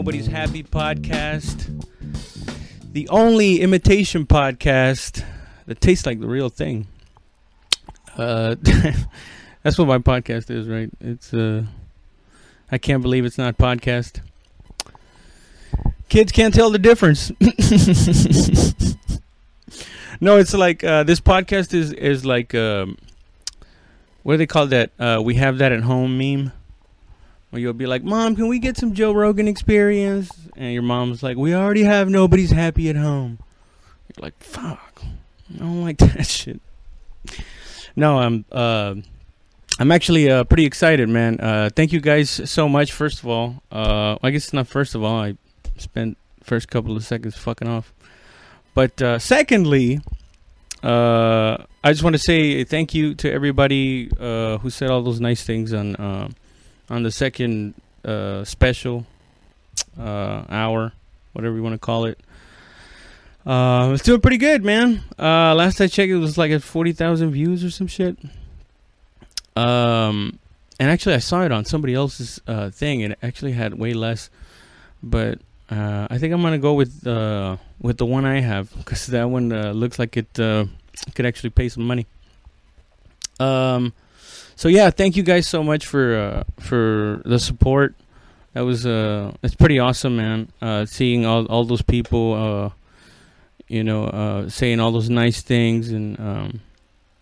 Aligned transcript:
Nobody's 0.00 0.28
Happy 0.28 0.62
podcast. 0.62 1.84
The 2.94 3.06
only 3.10 3.60
imitation 3.60 4.24
podcast 4.24 5.22
that 5.66 5.82
tastes 5.82 6.06
like 6.06 6.20
the 6.20 6.26
real 6.26 6.48
thing. 6.48 6.86
Uh, 8.16 8.54
that's 9.62 9.76
what 9.76 9.86
my 9.86 9.98
podcast 9.98 10.50
is, 10.50 10.66
right? 10.68 10.88
It's 11.02 11.34
uh, 11.34 11.64
I 12.72 12.78
can't 12.78 13.02
believe 13.02 13.26
it's 13.26 13.36
not 13.36 13.58
podcast. 13.58 14.22
Kids 16.08 16.32
can't 16.32 16.54
tell 16.54 16.70
the 16.70 16.78
difference. 16.78 17.30
no, 20.18 20.38
it's 20.38 20.54
like 20.54 20.82
uh, 20.82 21.02
this 21.02 21.20
podcast 21.20 21.74
is 21.74 21.92
is 21.92 22.24
like 22.24 22.54
um, 22.54 22.96
what 24.22 24.32
do 24.32 24.38
they 24.38 24.46
call 24.46 24.66
that? 24.68 24.92
Uh, 24.98 25.20
we 25.22 25.34
have 25.34 25.58
that 25.58 25.72
at 25.72 25.82
home 25.82 26.16
meme. 26.16 26.52
Where 27.50 27.60
you'll 27.60 27.72
be 27.72 27.86
like, 27.86 28.04
Mom, 28.04 28.36
can 28.36 28.48
we 28.48 28.58
get 28.58 28.76
some 28.76 28.94
Joe 28.94 29.12
Rogan 29.12 29.48
experience? 29.48 30.30
And 30.56 30.72
your 30.72 30.82
mom's 30.82 31.22
like, 31.22 31.36
We 31.36 31.54
already 31.54 31.82
have 31.82 32.08
nobody's 32.08 32.50
happy 32.50 32.88
at 32.88 32.96
home. 32.96 33.38
You're 34.16 34.24
like, 34.24 34.42
fuck. 34.42 35.02
I 35.54 35.58
don't 35.58 35.82
like 35.82 35.98
that 35.98 36.26
shit. 36.26 36.60
No, 37.96 38.18
I'm 38.18 38.44
uh 38.52 38.94
I'm 39.78 39.90
actually 39.92 40.30
uh, 40.30 40.44
pretty 40.44 40.66
excited, 40.66 41.08
man. 41.08 41.40
Uh, 41.40 41.70
thank 41.74 41.90
you 41.90 42.00
guys 42.00 42.28
so 42.50 42.68
much. 42.68 42.92
First 42.92 43.20
of 43.20 43.28
all, 43.28 43.62
uh, 43.72 44.18
I 44.22 44.30
guess 44.30 44.52
not 44.52 44.68
first 44.68 44.94
of 44.94 45.02
all. 45.02 45.18
I 45.18 45.36
spent 45.78 46.18
first 46.42 46.68
couple 46.68 46.96
of 46.96 47.04
seconds 47.04 47.36
fucking 47.36 47.66
off, 47.66 47.92
but 48.74 49.00
uh, 49.00 49.18
secondly, 49.18 50.00
uh, 50.82 51.64
I 51.82 51.92
just 51.92 52.02
want 52.02 52.14
to 52.14 52.18
say 52.18 52.62
thank 52.64 52.94
you 52.94 53.14
to 53.16 53.32
everybody 53.32 54.10
uh, 54.20 54.58
who 54.58 54.68
said 54.68 54.90
all 54.90 55.02
those 55.02 55.20
nice 55.20 55.44
things 55.44 55.72
on 55.72 55.96
uh, 55.96 56.28
on 56.90 57.02
the 57.02 57.10
second 57.10 57.74
uh, 58.04 58.44
special 58.44 59.06
uh, 59.98 60.44
hour, 60.48 60.92
whatever 61.32 61.56
you 61.56 61.62
want 61.62 61.74
to 61.74 61.78
call 61.78 62.04
it. 62.04 62.18
Uh, 63.46 63.92
it's 63.94 64.02
doing 64.02 64.20
pretty 64.20 64.36
good, 64.36 64.64
man. 64.64 65.02
Uh, 65.18 65.54
last 65.54 65.80
I 65.80 65.86
checked, 65.86 66.10
it 66.10 66.16
was 66.16 66.36
like 66.36 66.50
at 66.50 66.62
forty 66.62 66.92
thousand 66.92 67.30
views 67.30 67.64
or 67.64 67.70
some 67.70 67.86
shit. 67.86 68.18
Um, 69.56 70.38
and 70.78 70.90
actually, 70.90 71.14
I 71.14 71.18
saw 71.18 71.42
it 71.42 71.52
on 71.52 71.64
somebody 71.64 71.94
else's 71.94 72.40
uh, 72.46 72.70
thing, 72.70 73.00
it 73.00 73.18
actually 73.22 73.52
had 73.52 73.74
way 73.74 73.94
less. 73.94 74.28
But 75.02 75.38
uh, 75.70 76.08
I 76.10 76.18
think 76.18 76.34
I'm 76.34 76.42
gonna 76.42 76.58
go 76.58 76.74
with 76.74 77.06
uh, 77.06 77.56
with 77.80 77.96
the 77.96 78.06
one 78.06 78.26
I 78.26 78.40
have 78.40 78.76
because 78.76 79.06
that 79.06 79.30
one 79.30 79.52
uh, 79.52 79.72
looks 79.72 79.98
like 79.98 80.16
it 80.16 80.38
uh, 80.38 80.66
could 81.14 81.24
actually 81.24 81.50
pay 81.50 81.68
some 81.68 81.86
money. 81.86 82.06
Um, 83.38 83.94
so 84.60 84.68
yeah, 84.68 84.90
thank 84.90 85.16
you 85.16 85.22
guys 85.22 85.48
so 85.48 85.62
much 85.62 85.86
for 85.86 86.14
uh, 86.14 86.42
for 86.60 87.22
the 87.24 87.38
support. 87.38 87.94
That 88.52 88.60
was 88.60 88.84
uh, 88.84 89.32
it's 89.42 89.54
pretty 89.54 89.78
awesome, 89.78 90.16
man. 90.16 90.52
Uh, 90.60 90.84
seeing 90.84 91.24
all 91.24 91.46
all 91.46 91.64
those 91.64 91.80
people, 91.80 92.34
uh, 92.34 92.68
you 93.68 93.82
know, 93.82 94.04
uh, 94.04 94.50
saying 94.50 94.78
all 94.78 94.92
those 94.92 95.08
nice 95.08 95.40
things 95.40 95.88
and 95.88 96.20
um, 96.20 96.60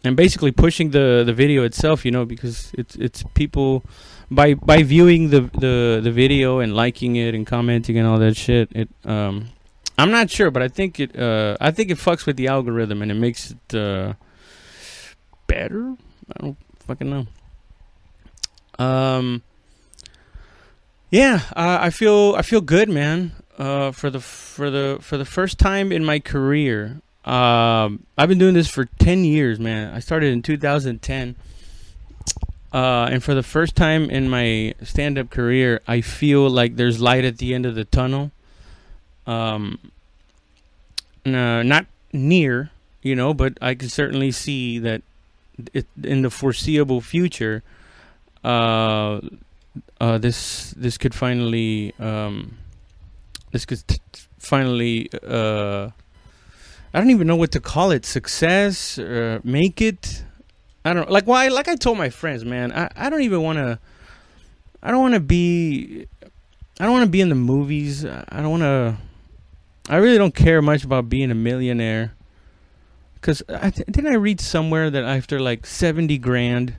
and 0.03 0.16
basically 0.16 0.50
pushing 0.50 0.91
the 0.91 1.22
the 1.25 1.33
video 1.33 1.62
itself, 1.62 2.05
you 2.05 2.11
know, 2.11 2.25
because 2.25 2.72
it's 2.75 2.97
it's 2.97 3.22
people 3.34 3.84
by 4.33 4.55
by 4.55 4.83
viewing 4.83 5.31
the 5.31 5.42
the 5.61 6.00
the 6.03 6.11
video 6.11 6.59
and 6.59 6.75
liking 6.75 7.14
it 7.14 7.36
and 7.36 7.47
commenting 7.47 7.97
and 7.97 8.09
all 8.09 8.19
that 8.19 8.36
shit. 8.36 8.69
It 8.75 8.89
um, 9.05 9.50
I'm 9.97 10.11
not 10.11 10.28
sure, 10.28 10.50
but 10.50 10.62
I 10.64 10.66
think 10.66 10.98
it 10.98 11.16
uh, 11.16 11.56
I 11.61 11.70
think 11.70 11.92
it 11.92 11.98
fucks 11.98 12.27
with 12.27 12.36
the 12.36 12.48
algorithm 12.48 13.00
and 13.00 13.12
it 13.12 13.20
makes 13.22 13.53
it 13.53 14.16
better. 15.47 15.94
I 16.34 16.42
don't 16.42 16.59
fucking 16.89 17.11
know. 17.11 17.27
Um. 18.84 19.42
Yeah, 21.10 21.41
uh, 21.56 21.78
I 21.81 21.91
feel 21.91 22.34
I 22.37 22.43
feel 22.43 22.60
good, 22.60 22.88
man. 22.88 23.32
Uh, 23.56 23.93
for 23.93 24.10
the 24.10 24.21
for 24.21 24.71
the 24.71 24.99
for 25.00 25.16
the 25.16 25.25
first 25.25 25.59
time 25.59 25.91
in 25.91 26.04
my 26.04 26.19
career, 26.19 27.00
um, 27.25 28.06
I've 28.16 28.28
been 28.28 28.38
doing 28.38 28.54
this 28.54 28.69
for 28.69 28.87
ten 28.99 29.25
years, 29.25 29.59
man. 29.59 29.94
I 29.94 30.00
started 30.00 30.32
in 30.32 30.43
2010, 30.43 31.37
uh, 32.72 33.09
and 33.10 33.22
for 33.22 33.34
the 33.34 33.43
first 33.43 33.75
time 33.75 34.10
in 34.10 34.28
my 34.28 34.75
stand-up 34.82 35.31
career, 35.31 35.81
I 35.87 36.03
feel 36.03 36.49
like 36.49 36.76
there's 36.76 37.00
light 37.00 37.25
at 37.25 37.38
the 37.38 37.55
end 37.55 37.65
of 37.65 37.75
the 37.75 37.84
tunnel. 37.84 38.31
Um, 39.26 39.91
no, 41.25 41.62
not 41.62 41.87
near, 42.12 42.70
you 43.03 43.16
know, 43.16 43.34
but 43.34 43.59
I 43.60 43.75
can 43.75 43.88
certainly 43.88 44.31
see 44.31 44.78
that 44.78 45.03
in 46.02 46.22
the 46.22 46.30
foreseeable 46.30 47.00
future, 47.00 47.62
uh, 48.44 49.20
uh, 50.00 50.19
this 50.19 50.72
this 50.76 50.98
could 50.98 51.14
finally 51.14 51.94
um, 51.98 52.56
this 53.52 53.64
could 53.64 53.86
t- 53.86 54.00
finally 54.38 55.10
uh, 55.26 55.91
I 56.94 57.00
don't 57.00 57.10
even 57.10 57.26
know 57.26 57.36
what 57.36 57.52
to 57.52 57.60
call 57.60 57.91
it 57.91 58.06
success 58.06 58.98
uh, 58.98 59.41
make 59.44 59.80
it. 59.80 60.24
I 60.84 60.94
don't 60.94 61.10
like 61.10 61.26
why 61.26 61.48
like 61.48 61.69
I 61.69 61.76
told 61.76 61.98
my 61.98 62.10
friends 62.10 62.44
man 62.44 62.72
I, 62.72 62.90
I 62.96 63.10
don't 63.10 63.22
even 63.22 63.42
want 63.42 63.58
to 63.58 63.78
I 64.82 64.90
don't 64.90 65.00
want 65.00 65.14
to 65.14 65.20
be 65.20 66.06
I 66.80 66.84
don't 66.84 66.92
want 66.92 67.04
to 67.04 67.10
be 67.10 67.20
in 67.20 67.28
the 67.28 67.34
movies. 67.34 68.04
I 68.04 68.25
don't 68.40 68.50
want 68.50 68.62
to 68.62 68.96
I 69.90 69.96
really 69.96 70.19
don't 70.19 70.34
care 70.34 70.62
much 70.62 70.84
about 70.84 71.08
being 71.08 71.30
a 71.30 71.34
millionaire 71.34 72.14
because 73.21 73.43
I 73.49 73.71
th- 73.71 73.87
didn't 73.87 74.12
I 74.12 74.17
read 74.17 74.41
somewhere 74.41 74.91
that 74.91 75.05
after 75.05 75.41
like 75.41 75.67
70 75.67 76.19
grand 76.19 76.77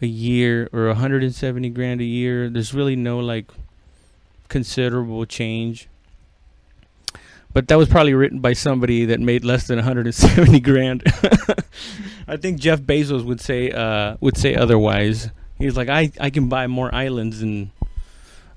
a 0.00 0.06
year 0.06 0.68
or 0.72 0.86
170 0.88 1.70
grand 1.70 2.00
a 2.00 2.04
year 2.04 2.50
there's 2.50 2.74
really 2.74 2.96
no 2.96 3.18
like 3.18 3.50
considerable 4.48 5.24
change? 5.24 5.88
But 7.52 7.68
that 7.68 7.76
was 7.76 7.88
probably 7.88 8.14
written 8.14 8.40
by 8.40 8.54
somebody 8.54 9.04
that 9.06 9.20
made 9.20 9.44
less 9.44 9.66
than 9.66 9.76
170 9.76 10.58
grand. 10.68 11.02
I 12.26 12.36
think 12.36 12.58
jeff 12.58 12.80
bezos 12.80 13.24
would 13.24 13.40
say 13.40 13.70
uh 13.70 14.16
would 14.20 14.36
say 14.36 14.54
otherwise. 14.54 15.30
He's 15.58 15.76
like 15.76 15.88
i 15.88 16.10
i 16.18 16.30
can 16.30 16.48
buy 16.48 16.66
more 16.66 16.92
islands 16.94 17.42
and 17.42 17.70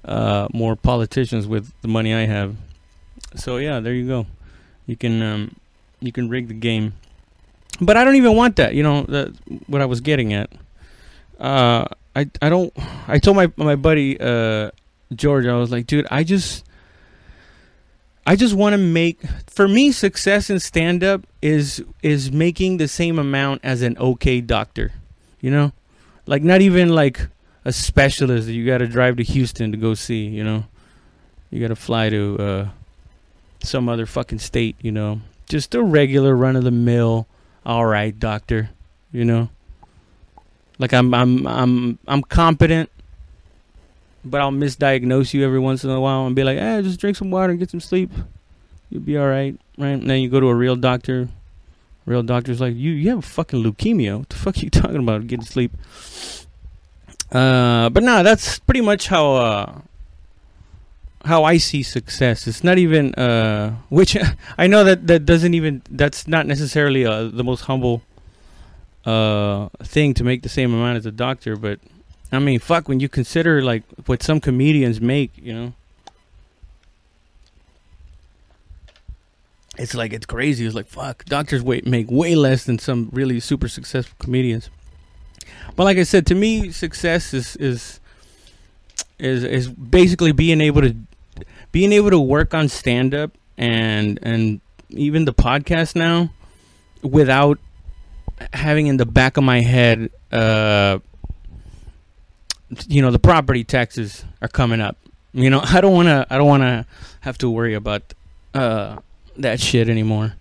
uh 0.06 0.48
more 0.54 0.76
politicians 0.76 1.46
with 1.46 1.72
the 1.82 1.88
money 1.88 2.14
i 2.14 2.26
have. 2.26 2.56
So 3.36 3.58
yeah 3.58 3.80
there 3.80 3.94
you 3.94 4.08
go. 4.08 4.28
You 4.88 4.96
can 4.96 5.22
um 5.22 5.56
you 6.06 6.12
can 6.12 6.30
rig 6.30 6.48
the 6.48 6.54
game 6.54 6.94
but 7.82 7.98
i 7.98 8.04
don't 8.04 8.16
even 8.16 8.36
want 8.36 8.56
that 8.56 8.74
you 8.74 8.84
know 8.84 9.04
what 9.68 9.82
i 9.82 9.86
was 9.86 10.02
getting 10.02 10.34
at 10.34 10.50
uh, 11.40 11.86
I 12.16 12.30
I 12.42 12.50
don't. 12.50 12.74
I 13.08 13.20
told 13.20 13.36
my 13.38 13.52
my 13.58 13.76
buddy 13.76 14.20
uh, 14.20 14.72
George, 15.14 15.46
I 15.46 15.56
was 15.56 15.72
like, 15.72 15.88
dude, 15.88 16.08
I 16.10 16.24
just 16.24 16.64
I 18.26 18.36
just 18.36 18.56
want 18.56 18.74
to 18.74 18.78
make 18.78 19.22
for 19.48 19.68
me 19.68 19.92
success 19.92 20.50
in 20.50 20.60
stand 20.60 21.04
up 21.04 21.28
is 21.42 21.84
is 22.02 22.32
making 22.32 22.78
the 22.78 22.88
same 22.88 23.20
amount 23.20 23.62
as 23.64 23.82
an 23.82 23.98
okay 23.98 24.42
doctor. 24.42 24.94
You 25.42 25.52
know? 25.52 25.74
Like 26.26 26.42
not 26.42 26.62
even 26.62 26.90
like 26.90 27.28
a 27.66 27.72
specialist 27.72 28.48
that 28.48 28.54
you 28.54 28.66
got 28.66 28.80
to 28.80 28.88
drive 28.88 29.18
to 29.18 29.24
Houston 29.24 29.72
to 29.72 29.78
go 29.78 29.94
see, 29.94 30.26
you 30.26 30.44
know. 30.44 30.66
You 31.52 31.60
got 31.62 31.68
to 31.68 31.76
fly 31.76 32.10
to 32.10 32.38
uh 32.40 32.68
some 33.62 33.90
other 33.90 34.06
fucking 34.06 34.40
state, 34.40 34.76
you 34.82 34.92
know. 34.92 35.22
Just 35.48 35.76
a 35.76 35.84
regular 35.84 36.36
run 36.36 36.56
of 36.56 36.64
the 36.64 36.72
mill 36.72 37.28
all 37.66 37.86
right 37.86 38.18
doctor, 38.18 38.70
you 39.12 39.26
know. 39.26 39.50
Like 40.78 40.94
I'm 40.94 41.14
I'm 41.14 41.48
I'm 41.48 42.00
I'm 42.08 42.22
competent, 42.22 42.90
but 44.24 44.42
I'll 44.42 44.52
misdiagnose 44.52 45.34
you 45.34 45.46
every 45.46 45.60
once 45.60 45.84
in 45.84 45.90
a 45.90 46.00
while 46.00 46.26
and 46.28 46.36
be 46.36 46.44
like, 46.44 46.58
"Eh, 46.58 46.82
just 46.82 47.00
drink 47.00 47.16
some 47.16 47.32
water 47.32 47.52
and 47.52 47.60
get 47.60 47.72
some 47.72 47.80
sleep. 47.80 48.12
You'll 48.90 49.02
be 49.02 49.18
all 49.18 49.28
right." 49.28 49.58
Right? 49.78 49.90
And 49.90 50.10
then 50.10 50.22
you 50.22 50.30
go 50.30 50.40
to 50.40 50.48
a 50.48 50.56
real 50.56 50.76
doctor. 50.76 51.30
Real 52.06 52.24
doctor's 52.24 52.60
like, 52.62 52.76
"You 52.76 52.92
you 52.92 53.16
have 53.16 53.26
fucking 53.26 53.64
leukemia. 53.64 54.20
What 54.20 54.30
the 54.30 54.36
fuck 54.36 54.58
are 54.58 54.60
you 54.60 54.70
talking 54.82 54.98
about? 54.98 55.28
Getting 55.28 55.46
sleep?" 55.46 55.72
Uh, 57.32 57.90
but 57.90 58.04
no, 58.04 58.22
that's 58.22 58.60
pretty 58.60 58.82
much 58.82 59.08
how 59.08 59.34
uh 59.36 59.80
how 61.26 61.44
I 61.44 61.58
see 61.58 61.84
success. 61.84 62.48
It's 62.48 62.64
not 62.64 62.78
even 62.78 63.14
uh 63.16 63.76
which 63.90 64.18
I 64.58 64.68
know 64.68 64.84
that 64.84 65.08
that 65.08 65.26
doesn't 65.26 65.54
even 65.54 65.82
that's 65.90 66.28
not 66.28 66.46
necessarily 66.48 67.06
uh, 67.06 67.26
the 67.26 67.44
most 67.44 67.62
humble 67.62 68.02
uh 69.06 69.70
thing 69.84 70.14
to 70.16 70.24
make 70.24 70.42
the 70.44 70.50
same 70.50 70.74
amount 70.74 70.98
as 70.98 71.06
a 71.06 71.12
doctor, 71.12 71.56
but 71.56 71.80
I 72.32 72.40
mean, 72.40 72.60
fuck, 72.60 72.88
when 72.88 73.00
you 73.00 73.10
consider 73.10 73.62
like 73.62 73.84
what 74.06 74.24
some 74.24 74.40
comedians 74.42 75.00
make, 75.00 75.32
you 75.38 75.54
know, 75.54 75.74
it's 79.78 79.94
like 79.94 80.14
it's 80.14 80.26
crazy. 80.26 80.66
It's 80.66 80.76
like 80.76 80.88
fuck, 80.88 81.26
doctors 81.26 81.64
make 81.64 82.10
way 82.10 82.36
less 82.36 82.66
than 82.66 82.80
some 82.80 83.10
really 83.12 83.40
super 83.40 83.68
successful 83.68 84.16
comedians. 84.20 84.70
But 85.76 85.84
like 85.84 85.98
I 85.98 86.04
said, 86.04 86.26
to 86.28 86.36
me, 86.36 86.72
success 86.72 87.34
is 87.34 87.56
is 87.58 88.00
is 89.20 89.44
is 89.44 89.68
basically 89.68 90.32
being 90.32 90.62
able 90.62 90.82
to 90.82 90.96
being 91.76 91.92
able 91.92 92.10
to 92.10 92.20
work 92.20 92.54
on 92.54 92.70
stand 92.70 93.14
up 93.14 93.32
and 93.58 94.18
and 94.24 94.62
even 94.92 95.26
the 95.26 95.34
podcast 95.34 95.94
now 95.94 96.32
without 97.02 97.60
having 98.54 98.88
in 98.88 98.96
the 98.96 99.06
back 99.06 99.36
of 99.36 99.44
my 99.44 99.60
head 99.60 100.10
uh 100.32 100.98
you 102.88 103.02
know 103.02 103.12
the 103.12 103.20
property 103.20 103.66
taxes 103.66 104.24
are 104.42 104.48
coming 104.48 104.80
up 104.80 104.96
You 105.36 105.50
know, 105.50 105.62
I 105.76 105.82
don't 105.82 105.94
want 105.94 106.08
to. 106.08 106.26
I 106.30 106.38
don't 106.38 106.48
want 106.48 106.64
to 106.64 106.86
have 107.20 107.38
to 107.40 107.50
worry 107.50 107.74
about 107.74 108.14
uh, 108.54 108.98
that 109.36 109.60
shit 109.60 109.90
anymore. 109.90 110.34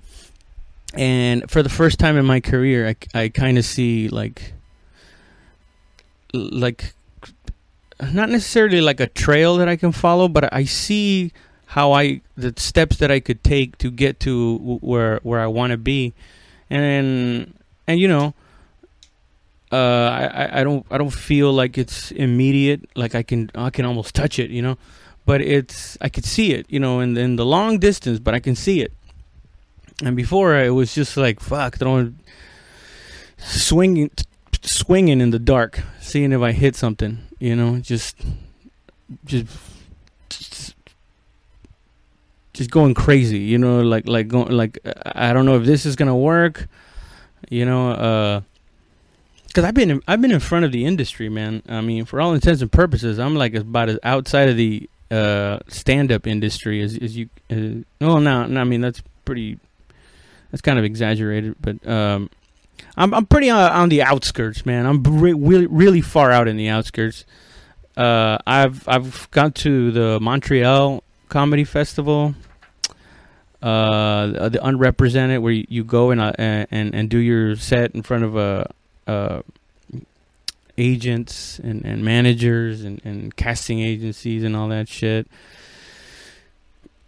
And 0.94 1.50
for 1.50 1.64
the 1.64 1.68
first 1.68 1.98
time 1.98 2.16
in 2.16 2.24
my 2.24 2.38
career, 2.38 2.86
I, 2.86 3.22
I 3.22 3.28
kind 3.28 3.58
of 3.58 3.64
see 3.64 4.08
like 4.08 4.52
like 6.32 6.94
not 8.00 8.28
necessarily 8.28 8.80
like 8.80 9.00
a 9.00 9.06
trail 9.06 9.56
that 9.56 9.68
I 9.68 9.76
can 9.76 9.92
follow, 9.92 10.28
but 10.28 10.52
I 10.52 10.64
see 10.64 11.32
how 11.66 11.92
I 11.92 12.20
the 12.36 12.54
steps 12.56 12.98
that 12.98 13.10
I 13.10 13.20
could 13.20 13.42
take 13.42 13.78
to 13.78 13.90
get 13.90 14.20
to 14.20 14.78
where 14.80 15.20
where 15.22 15.40
I 15.40 15.46
want 15.46 15.70
to 15.72 15.76
be, 15.76 16.14
and 16.70 17.54
and 17.86 18.00
you 18.00 18.08
know, 18.08 18.34
uh, 19.72 19.76
I 19.76 20.60
I 20.60 20.64
don't 20.64 20.86
I 20.90 20.98
don't 20.98 21.12
feel 21.12 21.52
like 21.52 21.78
it's 21.78 22.10
immediate, 22.12 22.88
like 22.96 23.14
I 23.14 23.22
can 23.22 23.50
I 23.54 23.70
can 23.70 23.84
almost 23.84 24.14
touch 24.14 24.38
it, 24.38 24.50
you 24.50 24.62
know, 24.62 24.78
but 25.26 25.40
it's 25.40 25.98
I 26.00 26.08
could 26.08 26.24
see 26.24 26.52
it, 26.52 26.66
you 26.68 26.80
know, 26.80 27.00
in 27.00 27.16
in 27.16 27.36
the 27.36 27.46
long 27.46 27.78
distance, 27.78 28.18
but 28.18 28.34
I 28.34 28.40
can 28.40 28.54
see 28.54 28.80
it. 28.80 28.92
And 30.02 30.16
before 30.16 30.56
it 30.56 30.70
was 30.70 30.94
just 30.94 31.16
like 31.16 31.40
fuck, 31.40 31.78
throwing, 31.78 32.18
swinging, 33.38 34.10
swinging 34.64 35.20
in 35.20 35.30
the 35.30 35.38
dark, 35.38 35.80
seeing 36.00 36.32
if 36.32 36.40
I 36.40 36.52
hit 36.52 36.76
something, 36.76 37.18
you 37.38 37.54
know, 37.54 37.78
just 37.78 38.16
just 39.24 40.74
just 42.52 42.70
going 42.70 42.94
crazy, 42.94 43.38
you 43.38 43.58
know, 43.58 43.82
like 43.82 44.08
like 44.08 44.28
going 44.28 44.50
like 44.50 44.78
I 45.04 45.32
don't 45.32 45.44
know 45.44 45.56
if 45.56 45.64
this 45.64 45.86
is 45.86 45.96
gonna 45.96 46.16
work, 46.16 46.68
you 47.50 47.64
know, 47.64 47.90
uh, 47.90 48.40
because 49.46 49.64
I've 49.64 49.74
been 49.74 50.02
I've 50.08 50.20
been 50.20 50.32
in 50.32 50.40
front 50.40 50.64
of 50.64 50.72
the 50.72 50.84
industry, 50.84 51.28
man. 51.28 51.62
I 51.68 51.80
mean, 51.80 52.04
for 52.04 52.20
all 52.20 52.32
intents 52.32 52.62
and 52.62 52.72
purposes, 52.72 53.18
I'm 53.18 53.34
like 53.34 53.54
about 53.54 53.88
as 53.88 53.98
outside 54.02 54.48
of 54.48 54.56
the 54.56 54.88
uh, 55.10 55.58
stand 55.68 56.10
up 56.10 56.26
industry 56.26 56.80
as 56.80 56.96
as 56.98 57.16
you. 57.16 57.28
Uh, 57.50 57.84
well, 58.00 58.20
no, 58.20 58.46
no, 58.46 58.60
I 58.60 58.64
mean 58.64 58.80
that's 58.80 59.02
pretty. 59.24 59.58
That's 60.50 60.62
kind 60.62 60.78
of 60.78 60.84
exaggerated, 60.84 61.56
but 61.60 61.84
um, 61.88 62.30
I'm 62.96 63.12
I'm 63.14 63.26
pretty 63.26 63.50
on, 63.50 63.72
on 63.72 63.88
the 63.88 64.02
outskirts, 64.02 64.64
man. 64.64 64.86
I'm 64.86 65.02
re- 65.02 65.32
really 65.32 65.66
really 65.66 66.00
far 66.00 66.30
out 66.30 66.48
in 66.48 66.56
the 66.56 66.68
outskirts. 66.68 67.24
Uh, 67.96 68.38
I've 68.46 68.88
I've 68.88 69.30
gone 69.30 69.52
to 69.52 69.90
the 69.90 70.18
Montreal 70.20 71.02
Comedy 71.28 71.64
Festival 71.64 72.34
uh, 73.64 74.50
the 74.50 74.62
unrepresented, 74.62 75.40
where 75.40 75.52
you, 75.52 75.64
you 75.70 75.84
go 75.84 76.10
and, 76.10 76.20
uh, 76.20 76.32
and 76.38 76.94
and 76.94 77.08
do 77.08 77.16
your 77.16 77.56
set 77.56 77.94
in 77.94 78.02
front 78.02 78.22
of 78.22 78.36
a, 78.36 78.70
uh, 79.06 79.40
agents 80.76 81.58
and, 81.60 81.82
and 81.82 82.04
managers 82.04 82.84
and, 82.84 83.00
and 83.06 83.34
casting 83.36 83.80
agencies 83.80 84.44
and 84.44 84.54
all 84.54 84.68
that 84.68 84.86
shit. 84.86 85.26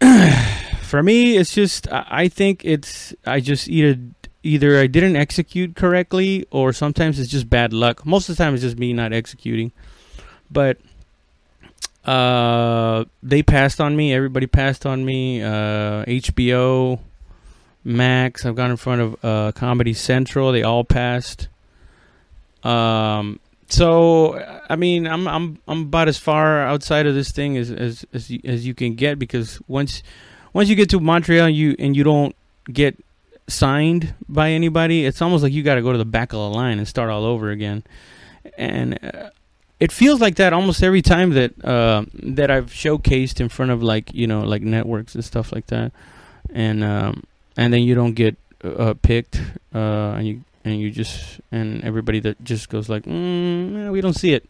For 0.81 1.03
me, 1.03 1.37
it's 1.37 1.53
just 1.53 1.87
I 1.91 2.27
think 2.27 2.65
it's 2.65 3.13
I 3.23 3.39
just 3.39 3.69
either 3.69 3.99
either 4.47 4.79
I 4.79 4.87
didn't 4.87 5.15
execute 5.15 5.75
correctly 5.75 6.47
or 6.51 6.71
sometimes 6.71 7.19
it's 7.19 7.29
just 7.29 7.49
bad 7.49 7.73
luck. 7.73 8.05
Most 8.05 8.29
of 8.29 8.37
the 8.37 8.43
time, 8.43 8.53
it's 8.53 8.63
just 8.63 8.77
me 8.77 8.93
not 8.93 9.11
executing. 9.13 9.71
But 10.49 10.77
uh, 12.05 13.05
they 13.21 13.43
passed 13.43 13.81
on 13.81 13.95
me. 13.95 14.13
Everybody 14.13 14.47
passed 14.47 14.85
on 14.85 15.03
me. 15.03 15.43
Uh, 15.43 16.05
HBO, 16.05 16.99
Max. 17.83 18.45
I've 18.45 18.55
gone 18.55 18.71
in 18.71 18.77
front 18.77 19.01
of 19.01 19.25
uh, 19.25 19.51
Comedy 19.51 19.93
Central. 19.93 20.53
They 20.53 20.63
all 20.63 20.85
passed. 20.85 21.49
Um, 22.63 23.39
so 23.67 24.41
I 24.69 24.77
mean, 24.77 25.05
I'm 25.05 25.27
I'm 25.27 25.59
I'm 25.67 25.81
about 25.83 26.07
as 26.07 26.17
far 26.17 26.61
outside 26.61 27.05
of 27.05 27.13
this 27.13 27.31
thing 27.31 27.57
as 27.57 27.69
as 27.69 28.05
as 28.13 28.31
you, 28.31 28.39
as 28.45 28.65
you 28.65 28.73
can 28.73 28.95
get 28.95 29.19
because 29.19 29.59
once 29.67 30.01
once 30.53 30.69
you 30.69 30.75
get 30.75 30.89
to 30.91 30.99
Montreal, 31.01 31.49
you 31.49 31.75
and 31.77 31.95
you 31.95 32.03
don't 32.03 32.35
get 32.71 32.97
signed 33.47 34.13
by 34.27 34.51
anybody, 34.51 35.05
it's 35.05 35.21
almost 35.21 35.43
like 35.43 35.53
you 35.53 35.63
got 35.63 35.75
to 35.75 35.81
go 35.81 35.91
to 35.91 35.97
the 35.97 36.05
back 36.05 36.33
of 36.33 36.39
the 36.39 36.49
line 36.49 36.77
and 36.79 36.87
start 36.87 37.09
all 37.09 37.25
over 37.25 37.49
again. 37.49 37.83
And 38.57 38.99
uh, 39.03 39.29
it 39.79 39.91
feels 39.91 40.19
like 40.19 40.35
that 40.35 40.53
almost 40.53 40.83
every 40.83 41.01
time 41.01 41.31
that 41.31 41.63
uh, 41.63 42.05
that 42.13 42.49
I've 42.51 42.71
showcased 42.71 43.39
in 43.39 43.49
front 43.49 43.71
of 43.71 43.83
like 43.83 44.13
you 44.13 44.27
know 44.27 44.41
like 44.41 44.61
networks 44.61 45.15
and 45.15 45.23
stuff 45.23 45.51
like 45.51 45.67
that, 45.67 45.91
and 46.51 46.83
um, 46.83 47.23
and 47.55 47.73
then 47.73 47.83
you 47.83 47.95
don't 47.95 48.13
get 48.13 48.37
uh, 48.63 48.93
picked, 49.01 49.41
uh, 49.73 50.15
and 50.17 50.27
you 50.27 50.43
and 50.63 50.79
you 50.79 50.91
just 50.91 51.39
and 51.51 51.83
everybody 51.83 52.19
that 52.21 52.43
just 52.43 52.69
goes 52.69 52.89
like, 52.89 53.03
mm, 53.03 53.91
we 53.91 54.01
don't 54.01 54.15
see 54.15 54.33
it. 54.33 54.49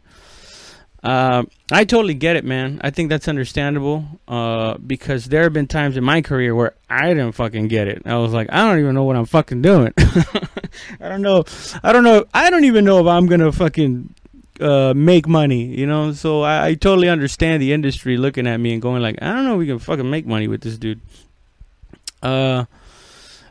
Uh, 1.03 1.43
I 1.71 1.85
totally 1.85 2.15
get 2.15 2.35
it, 2.35 2.43
man. 2.43 2.81
I 2.83 2.89
think 2.89 3.09
that's 3.09 3.27
understandable 3.27 4.05
uh, 4.27 4.77
because 4.77 5.25
there 5.25 5.43
have 5.43 5.53
been 5.53 5.67
times 5.67 5.95
in 5.95 6.03
my 6.03 6.21
career 6.21 6.55
where 6.55 6.73
I 6.89 7.09
didn't 7.09 7.33
fucking 7.33 7.67
get 7.67 7.87
it. 7.87 8.01
I 8.05 8.17
was 8.17 8.33
like, 8.33 8.47
I 8.51 8.67
don't 8.67 8.79
even 8.79 8.95
know 8.95 9.03
what 9.03 9.15
I'm 9.15 9.25
fucking 9.25 9.61
doing. 9.61 9.93
I 9.97 11.09
don't 11.09 11.21
know. 11.21 11.43
I 11.83 11.93
don't 11.93 12.03
know. 12.03 12.25
I 12.33 12.49
don't 12.49 12.65
even 12.65 12.83
know 12.83 12.99
if 12.99 13.07
I'm 13.07 13.27
gonna 13.27 13.51
fucking 13.51 14.13
uh, 14.59 14.93
make 14.95 15.27
money, 15.27 15.65
you 15.65 15.85
know. 15.85 16.13
So 16.13 16.41
I, 16.41 16.67
I, 16.67 16.73
totally 16.73 17.09
understand 17.09 17.61
the 17.61 17.73
industry 17.73 18.17
looking 18.17 18.47
at 18.47 18.57
me 18.57 18.73
and 18.73 18.81
going 18.81 19.01
like, 19.01 19.19
I 19.21 19.33
don't 19.33 19.45
know, 19.45 19.53
if 19.53 19.59
we 19.59 19.67
can 19.67 19.79
fucking 19.79 20.09
make 20.09 20.25
money 20.25 20.47
with 20.47 20.61
this 20.61 20.77
dude. 20.77 20.99
Uh, 22.23 22.65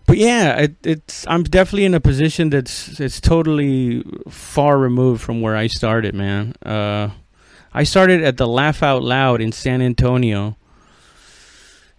but 0.06 0.19
yeah, 0.19 0.56
it, 0.56 0.75
it's 0.84 1.26
I'm 1.28 1.42
definitely 1.42 1.84
in 1.84 1.94
a 1.94 2.00
position 2.00 2.50
that's 2.50 3.00
it's 3.00 3.20
totally 3.20 4.04
far 4.28 4.78
removed 4.78 5.22
from 5.22 5.40
where 5.40 5.56
I 5.56 5.66
started, 5.66 6.14
man. 6.14 6.54
Uh, 6.64 7.10
I 7.74 7.84
started 7.84 8.22
at 8.22 8.36
the 8.36 8.46
Laugh 8.46 8.82
Out 8.82 9.02
Loud 9.02 9.40
in 9.40 9.52
San 9.52 9.82
Antonio 9.82 10.56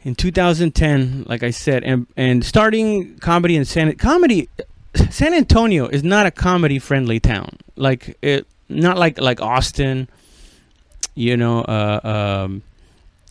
in 0.04 0.16
2010, 0.16 1.26
like 1.28 1.44
I 1.44 1.52
said, 1.52 1.84
and 1.84 2.08
and 2.16 2.44
starting 2.46 3.18
comedy 3.20 3.56
in 3.56 3.66
San 3.66 3.94
comedy. 3.96 4.50
San 5.10 5.34
Antonio 5.34 5.88
is 5.88 6.04
not 6.04 6.26
a 6.26 6.32
comedy 6.32 6.80
friendly 6.80 7.20
town. 7.20 7.58
Like 7.76 8.18
it, 8.22 8.48
not 8.70 8.98
like 8.98 9.20
like 9.20 9.42
Austin, 9.42 10.08
you 11.14 11.36
know, 11.36 11.62
uh, 11.62 12.46
um, 12.46 12.64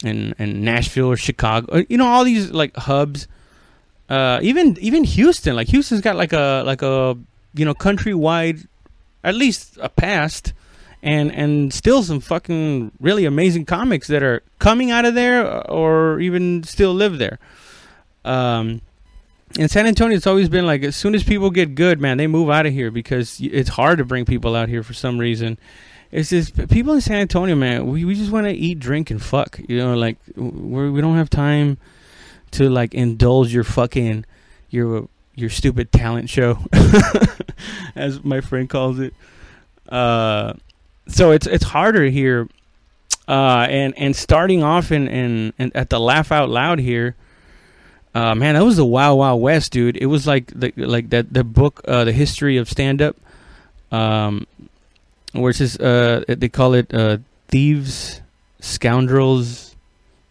and 0.04 0.34
and 0.38 0.62
Nashville 0.62 1.06
or 1.06 1.16
Chicago, 1.16 1.72
uh, 1.72 1.82
you 1.88 1.96
know, 1.96 2.06
all 2.06 2.24
these 2.24 2.50
like 2.50 2.76
hubs. 2.76 3.26
Uh, 4.08 4.38
even 4.42 4.76
even 4.80 5.02
Houston, 5.02 5.56
like 5.56 5.68
Houston's 5.68 6.00
got 6.00 6.14
like 6.14 6.32
a 6.32 6.62
like 6.64 6.82
a 6.82 7.16
you 7.54 7.64
know 7.64 7.74
countrywide, 7.74 8.66
at 9.24 9.34
least 9.34 9.78
a 9.80 9.88
past, 9.88 10.52
and 11.06 11.32
and 11.32 11.72
still 11.72 12.02
some 12.02 12.18
fucking 12.18 12.90
really 12.98 13.24
amazing 13.24 13.64
comics 13.64 14.08
that 14.08 14.24
are 14.24 14.42
coming 14.58 14.90
out 14.90 15.04
of 15.04 15.14
there 15.14 15.46
or 15.70 16.18
even 16.18 16.64
still 16.64 16.92
live 16.92 17.18
there. 17.18 17.38
Um, 18.24 18.82
in 19.56 19.68
San 19.68 19.86
Antonio, 19.86 20.16
it's 20.16 20.26
always 20.26 20.48
been 20.48 20.66
like 20.66 20.82
as 20.82 20.96
soon 20.96 21.14
as 21.14 21.22
people 21.22 21.50
get 21.50 21.76
good, 21.76 22.00
man, 22.00 22.18
they 22.18 22.26
move 22.26 22.50
out 22.50 22.66
of 22.66 22.72
here 22.72 22.90
because 22.90 23.38
it's 23.40 23.68
hard 23.68 23.98
to 23.98 24.04
bring 24.04 24.24
people 24.24 24.56
out 24.56 24.68
here 24.68 24.82
for 24.82 24.94
some 24.94 25.18
reason. 25.18 25.58
It's 26.10 26.30
just 26.30 26.68
people 26.68 26.94
in 26.94 27.00
San 27.00 27.20
Antonio, 27.20 27.54
man. 27.54 27.86
We 27.86 28.04
we 28.04 28.16
just 28.16 28.32
want 28.32 28.46
to 28.46 28.52
eat, 28.52 28.80
drink, 28.80 29.08
and 29.12 29.22
fuck. 29.22 29.60
You 29.68 29.78
know, 29.78 29.94
like 29.94 30.18
we 30.34 30.90
we 30.90 31.00
don't 31.00 31.16
have 31.16 31.30
time 31.30 31.78
to 32.52 32.68
like 32.68 32.94
indulge 32.94 33.54
your 33.54 33.64
fucking 33.64 34.24
your 34.70 35.08
your 35.36 35.50
stupid 35.50 35.92
talent 35.92 36.30
show, 36.30 36.58
as 37.94 38.24
my 38.24 38.40
friend 38.40 38.68
calls 38.68 38.98
it. 38.98 39.14
Uh, 39.88 40.54
so 41.08 41.30
it's 41.30 41.46
it's 41.46 41.64
harder 41.64 42.04
here, 42.04 42.48
uh, 43.28 43.66
and 43.68 43.96
and 43.96 44.14
starting 44.14 44.62
off 44.62 44.92
in, 44.92 45.08
in, 45.08 45.52
in 45.58 45.72
at 45.74 45.90
the 45.90 46.00
laugh 46.00 46.32
out 46.32 46.48
loud 46.48 46.78
here 46.78 47.16
uh, 48.16 48.34
man, 48.34 48.54
that 48.54 48.64
was 48.64 48.76
the 48.76 48.84
Wild 48.86 49.18
Wild 49.18 49.42
West, 49.42 49.72
dude. 49.72 49.98
It 49.98 50.06
was 50.06 50.26
like 50.26 50.46
the 50.58 50.72
like 50.74 51.10
that 51.10 51.34
the 51.34 51.44
book, 51.44 51.82
uh, 51.86 52.04
the 52.04 52.12
history 52.12 52.56
of 52.56 52.66
stand 52.66 53.02
up, 53.02 53.14
um, 53.92 54.46
where 55.32 55.50
it's 55.50 55.78
uh, 55.78 56.24
they 56.26 56.48
call 56.48 56.72
it 56.72 56.94
uh, 56.94 57.18
thieves, 57.48 58.22
scoundrels, 58.58 59.76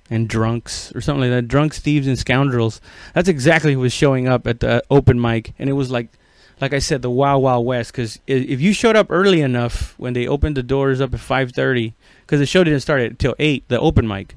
and 0.09 0.27
drunks 0.27 0.95
or 0.95 1.01
something 1.01 1.29
like 1.29 1.29
that. 1.29 1.47
Drunks, 1.47 1.77
thieves, 1.77 2.07
and 2.07 2.17
scoundrels. 2.17 2.81
That's 3.13 3.29
exactly 3.29 3.73
who 3.73 3.81
was 3.81 3.93
showing 3.93 4.27
up 4.27 4.47
at 4.47 4.61
the 4.61 4.83
open 4.89 5.21
mic, 5.21 5.53
and 5.59 5.69
it 5.69 5.73
was 5.73 5.91
like, 5.91 6.07
like 6.61 6.73
I 6.73 6.79
said, 6.79 7.01
the 7.01 7.09
Wild 7.09 7.43
Wild 7.43 7.65
West. 7.65 7.91
Because 7.91 8.19
if 8.27 8.61
you 8.61 8.73
showed 8.73 8.95
up 8.95 9.07
early 9.09 9.41
enough 9.41 9.93
when 9.97 10.13
they 10.13 10.27
opened 10.27 10.57
the 10.57 10.63
doors 10.63 11.01
up 11.01 11.13
at 11.13 11.19
five 11.19 11.51
thirty, 11.51 11.93
because 12.21 12.39
the 12.39 12.45
show 12.45 12.63
didn't 12.63 12.81
start 12.81 13.01
until 13.01 13.35
eight, 13.39 13.67
the 13.67 13.79
open 13.79 14.07
mic 14.07 14.35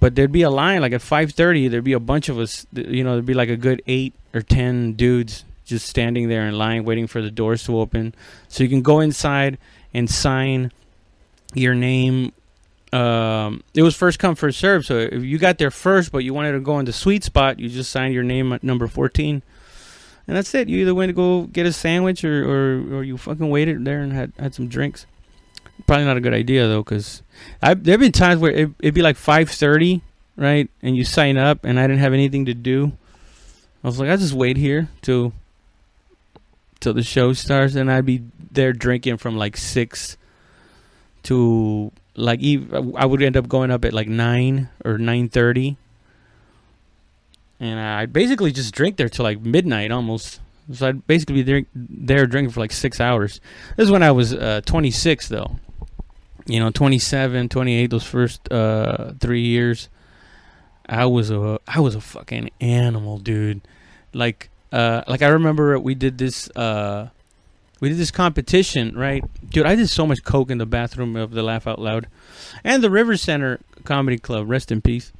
but 0.00 0.14
there'd 0.14 0.32
be 0.32 0.42
a 0.42 0.50
line 0.50 0.80
like 0.80 0.92
at 0.92 1.00
5:30. 1.00 1.68
There'd 1.70 1.84
be 1.84 1.92
a 1.92 2.00
bunch 2.00 2.28
of 2.28 2.38
us. 2.38 2.66
You 2.72 3.02
know, 3.04 3.12
there'd 3.12 3.26
be 3.26 3.34
like 3.34 3.48
a 3.48 3.56
good 3.56 3.82
eight 3.86 4.14
or 4.32 4.42
ten 4.42 4.92
dudes 4.92 5.44
just 5.64 5.86
standing 5.86 6.28
there 6.28 6.46
in 6.46 6.56
line, 6.56 6.84
waiting 6.84 7.06
for 7.06 7.20
the 7.20 7.30
doors 7.30 7.64
to 7.64 7.78
open, 7.78 8.14
so 8.48 8.62
you 8.62 8.70
can 8.70 8.82
go 8.82 9.00
inside 9.00 9.58
and 9.92 10.08
sign 10.08 10.72
your 11.54 11.74
name. 11.74 12.32
Um, 12.92 13.62
it 13.74 13.82
was 13.82 13.94
first 13.94 14.18
come 14.18 14.34
first 14.34 14.58
serve. 14.58 14.86
So 14.86 14.96
if 14.98 15.22
you 15.22 15.36
got 15.38 15.58
there 15.58 15.70
first, 15.70 16.10
but 16.10 16.18
you 16.18 16.32
wanted 16.32 16.52
to 16.52 16.60
go 16.60 16.78
in 16.78 16.86
the 16.86 16.92
sweet 16.92 17.22
spot, 17.22 17.58
you 17.58 17.68
just 17.68 17.90
signed 17.90 18.14
your 18.14 18.22
name 18.22 18.52
at 18.52 18.62
number 18.62 18.86
14, 18.86 19.42
and 20.28 20.36
that's 20.36 20.54
it. 20.54 20.68
You 20.68 20.78
either 20.82 20.94
went 20.94 21.08
to 21.08 21.14
go 21.14 21.42
get 21.44 21.66
a 21.66 21.72
sandwich 21.72 22.22
or 22.22 22.44
or, 22.44 22.98
or 22.98 23.02
you 23.02 23.16
fucking 23.16 23.48
waited 23.50 23.84
there 23.84 24.00
and 24.00 24.12
had 24.12 24.32
had 24.38 24.54
some 24.54 24.68
drinks. 24.68 25.06
Probably 25.86 26.04
not 26.04 26.16
a 26.16 26.20
good 26.20 26.34
idea 26.34 26.68
though, 26.68 26.82
because 26.82 27.22
there've 27.60 27.98
been 27.98 28.12
times 28.12 28.40
where 28.40 28.52
it, 28.52 28.70
it'd 28.78 28.94
be 28.94 29.02
like 29.02 29.16
five 29.16 29.48
thirty, 29.48 30.02
right, 30.36 30.68
and 30.82 30.96
you 30.96 31.04
sign 31.04 31.36
up, 31.36 31.64
and 31.64 31.80
I 31.80 31.86
didn't 31.86 32.00
have 32.00 32.12
anything 32.12 32.44
to 32.46 32.54
do. 32.54 32.92
I 33.82 33.86
was 33.86 33.98
like, 33.98 34.10
I 34.10 34.16
just 34.16 34.34
wait 34.34 34.56
here 34.56 34.88
till 35.02 35.32
till 36.80 36.94
the 36.94 37.02
show 37.02 37.32
starts, 37.32 37.74
and 37.74 37.90
I'd 37.90 38.04
be 38.04 38.22
there 38.50 38.72
drinking 38.72 39.16
from 39.16 39.36
like 39.36 39.56
six 39.56 40.16
to 41.24 41.90
like 42.16 42.40
I 42.42 43.06
would 43.06 43.22
end 43.22 43.36
up 43.36 43.48
going 43.48 43.70
up 43.70 43.84
at 43.84 43.92
like 43.92 44.08
nine 44.08 44.68
or 44.84 44.98
nine 44.98 45.28
thirty, 45.28 45.76
and 47.60 47.78
I 47.78 48.06
basically 48.06 48.52
just 48.52 48.74
drink 48.74 48.96
there 48.96 49.08
till 49.08 49.24
like 49.24 49.40
midnight 49.40 49.90
almost. 49.90 50.40
So 50.72 50.88
I'd 50.88 51.06
basically 51.06 51.36
be 51.36 51.42
there, 51.42 51.62
there 51.74 52.26
drinking 52.26 52.52
for 52.52 52.60
like 52.60 52.72
six 52.72 53.00
hours. 53.00 53.40
This 53.76 53.84
is 53.84 53.90
when 53.90 54.02
I 54.02 54.10
was 54.10 54.34
uh, 54.34 54.60
26 54.64 55.28
though. 55.28 55.58
You 56.46 56.60
know, 56.60 56.70
27, 56.70 57.48
28, 57.48 57.90
those 57.90 58.04
first 58.04 58.50
uh, 58.50 59.12
three 59.20 59.42
years. 59.42 59.88
I 60.88 61.04
was 61.04 61.30
a 61.30 61.60
I 61.66 61.80
was 61.80 61.94
a 61.94 62.00
fucking 62.00 62.50
animal, 62.60 63.18
dude. 63.18 63.60
Like 64.14 64.48
uh, 64.72 65.02
like 65.06 65.22
I 65.22 65.28
remember 65.28 65.78
we 65.78 65.94
did 65.94 66.16
this 66.16 66.48
uh, 66.56 67.08
we 67.80 67.90
did 67.90 67.98
this 67.98 68.10
competition, 68.10 68.96
right? 68.96 69.22
Dude, 69.50 69.66
I 69.66 69.74
did 69.74 69.88
so 69.88 70.06
much 70.06 70.24
coke 70.24 70.50
in 70.50 70.58
the 70.58 70.66
bathroom 70.66 71.16
of 71.16 71.32
the 71.32 71.42
Laugh 71.42 71.66
Out 71.66 71.78
Loud, 71.78 72.06
and 72.64 72.82
the 72.82 72.90
River 72.90 73.16
Center 73.16 73.60
Comedy 73.84 74.18
Club. 74.18 74.48
Rest 74.48 74.72
in 74.72 74.80
peace. 74.80 75.12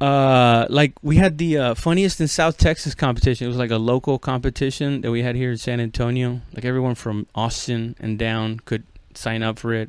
Uh, 0.00 0.66
like 0.68 0.92
we 1.02 1.16
had 1.16 1.38
the 1.38 1.56
uh, 1.56 1.74
funniest 1.74 2.20
in 2.20 2.28
South 2.28 2.58
Texas 2.58 2.94
competition. 2.94 3.46
It 3.46 3.48
was 3.48 3.56
like 3.56 3.70
a 3.70 3.78
local 3.78 4.18
competition 4.18 5.00
that 5.02 5.10
we 5.10 5.22
had 5.22 5.36
here 5.36 5.52
in 5.52 5.56
San 5.56 5.80
Antonio. 5.80 6.40
Like 6.52 6.64
everyone 6.64 6.94
from 6.94 7.26
Austin 7.34 7.94
and 8.00 8.18
down 8.18 8.60
could 8.64 8.84
sign 9.14 9.42
up 9.42 9.58
for 9.58 9.72
it, 9.72 9.88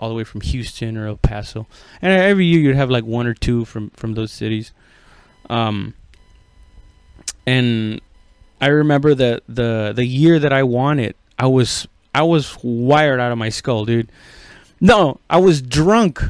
all 0.00 0.08
the 0.08 0.14
way 0.14 0.24
from 0.24 0.40
Houston 0.40 0.96
or 0.96 1.06
El 1.06 1.16
Paso. 1.16 1.66
And 2.00 2.12
every 2.12 2.46
year 2.46 2.60
you'd 2.60 2.76
have 2.76 2.90
like 2.90 3.04
one 3.04 3.26
or 3.26 3.34
two 3.34 3.64
from 3.64 3.90
from 3.90 4.14
those 4.14 4.32
cities. 4.32 4.72
Um, 5.50 5.94
and 7.46 8.00
I 8.60 8.68
remember 8.68 9.14
that 9.14 9.42
the 9.48 9.92
the 9.94 10.06
year 10.06 10.38
that 10.38 10.52
I 10.52 10.62
won 10.62 10.98
it, 10.98 11.16
I 11.38 11.46
was 11.46 11.86
I 12.14 12.22
was 12.22 12.56
wired 12.62 13.20
out 13.20 13.32
of 13.32 13.38
my 13.38 13.50
skull, 13.50 13.84
dude. 13.84 14.10
No, 14.80 15.20
I 15.28 15.38
was 15.38 15.60
drunk 15.60 16.22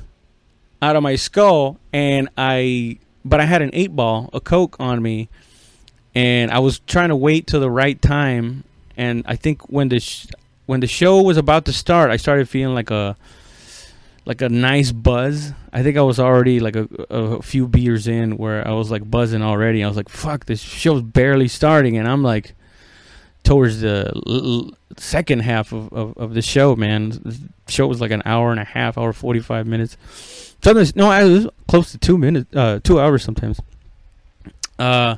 out 0.81 0.97
of 0.97 1.03
my 1.03 1.17
skull, 1.17 1.79
and 1.93 2.29
I 2.37 2.99
but 3.25 3.41
I 3.41 3.45
had 3.45 3.63
an 3.63 3.71
eight 3.73 3.95
ball, 3.95 4.31
a 4.33 4.41
coke 4.41 4.77
on 4.79 5.03
me, 5.03 5.29
and 6.15 6.51
I 6.51 6.59
was 6.59 6.81
trying 6.81 7.09
to 7.09 7.17
wait 7.17 7.47
till 7.47 7.61
the 7.61 7.71
right 7.71 8.01
time. 8.01 8.65
And 8.97 9.25
I 9.27 9.37
think 9.37 9.71
when 9.71 9.89
the 9.89 10.01
sh- 10.01 10.27
when 10.67 10.81
the 10.81 10.87
show 10.87 11.23
was 11.23 11.37
about 11.37 11.65
to 11.67 11.73
start, 11.73 12.11
I 12.11 12.17
started 12.17 12.49
feeling 12.49 12.75
like 12.75 12.91
a 12.91 13.17
like 14.25 14.41
a 14.41 14.49
nice 14.49 14.93
buzz. 14.93 15.53
I 15.73 15.83
think 15.83 15.97
I 15.97 16.03
was 16.03 16.21
already 16.21 16.61
like 16.61 16.77
a, 16.77 16.89
a 17.11 17.43
few 17.43 17.67
beers 17.67 18.07
in 18.07 18.37
where 18.37 18.67
I 18.67 18.73
was 18.73 18.91
like 18.91 19.11
buzzing 19.11 19.43
already. 19.43 19.83
I 19.83 19.89
was 19.89 19.97
like, 19.97 20.09
"Fuck, 20.09 20.47
this 20.47 20.61
show's 20.61 21.03
barely 21.03 21.49
starting," 21.49 21.97
and 21.97 22.07
I'm 22.07 22.23
like 22.23 22.55
towards 23.43 23.81
the 23.81 24.13
l- 24.27 24.71
second 24.97 25.41
half 25.41 25.73
of, 25.73 25.93
of, 25.93 26.17
of, 26.17 26.35
the 26.35 26.43
show. 26.43 26.77
Man, 26.77 27.11
the 27.11 27.39
show 27.67 27.87
was 27.87 28.01
like 28.01 28.11
an 28.13 28.23
hour 28.25 28.51
and 28.51 28.61
a 28.61 28.65
half, 28.65 28.97
hour 28.97 29.13
forty 29.13 29.41
five 29.41 29.67
minutes. 29.67 29.97
Sometimes 30.63 30.95
no, 30.97 31.11
I 31.11 31.25
was 31.25 31.49
close 31.69 31.93
to 31.93 31.99
two 31.99 32.19
minutes, 32.19 32.55
uh, 32.55 32.81
two 32.83 33.01
hours 33.01 33.25
sometimes. 33.25 33.61
Uh, 34.79 35.17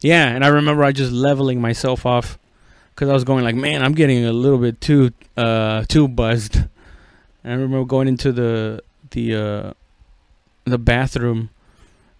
yeah, 0.00 0.28
and 0.28 0.44
I 0.44 0.48
remember 0.48 0.84
I 0.84 0.92
just 0.92 1.12
leveling 1.12 1.60
myself 1.60 2.06
off 2.06 2.38
because 2.94 3.08
I 3.08 3.12
was 3.12 3.24
going 3.24 3.44
like, 3.44 3.54
man, 3.54 3.82
I'm 3.82 3.92
getting 3.92 4.24
a 4.24 4.32
little 4.32 4.58
bit 4.58 4.80
too 4.80 5.12
uh 5.36 5.84
too 5.88 6.06
buzzed 6.06 6.62
and 7.44 7.52
I 7.52 7.56
remember 7.56 7.84
going 7.84 8.08
into 8.08 8.32
the 8.32 8.82
the 9.10 9.34
uh, 9.34 9.72
the 10.64 10.78
bathroom 10.78 11.50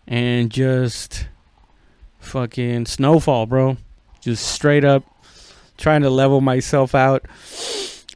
and 0.07 0.51
just 0.51 1.27
fucking 2.21 2.87
snowfall, 2.87 3.47
bro. 3.47 3.79
Just 4.21 4.47
straight 4.47 4.85
up 4.85 5.05
trying 5.79 6.03
to 6.03 6.11
level 6.11 6.41
myself 6.41 6.95
out. 6.95 7.25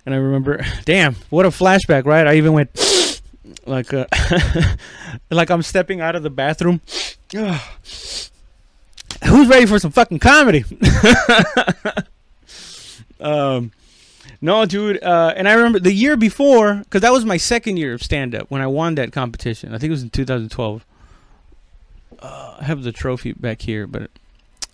And 0.06 0.14
I 0.14 0.18
remember, 0.18 0.64
damn, 0.84 1.16
what 1.30 1.46
a 1.46 1.48
flashback, 1.48 2.04
right? 2.04 2.26
I 2.26 2.36
even 2.36 2.52
went 2.52 2.70
like 3.66 3.92
uh, 3.92 4.06
like 5.30 5.50
I'm 5.50 5.62
stepping 5.62 6.00
out 6.00 6.16
of 6.16 6.22
the 6.22 6.30
bathroom. 6.30 6.80
Who's 7.32 8.30
ready 9.48 9.66
for 9.66 9.78
some 9.78 9.90
fucking 9.90 10.20
comedy? 10.20 10.64
um 13.20 13.72
no, 14.40 14.64
dude. 14.66 15.02
Uh, 15.02 15.34
and 15.36 15.48
I 15.48 15.54
remember 15.54 15.80
the 15.80 15.92
year 15.92 16.16
before, 16.16 16.76
because 16.76 17.02
that 17.02 17.12
was 17.12 17.24
my 17.24 17.36
second 17.36 17.76
year 17.76 17.94
of 17.94 18.02
stand 18.02 18.34
up 18.34 18.50
when 18.50 18.62
I 18.62 18.66
won 18.66 18.94
that 18.94 19.12
competition. 19.12 19.74
I 19.74 19.78
think 19.78 19.88
it 19.88 19.92
was 19.92 20.02
in 20.02 20.10
2012. 20.10 20.86
Uh, 22.20 22.56
I 22.60 22.64
have 22.64 22.82
the 22.82 22.92
trophy 22.92 23.32
back 23.32 23.62
here, 23.62 23.86
but 23.86 24.10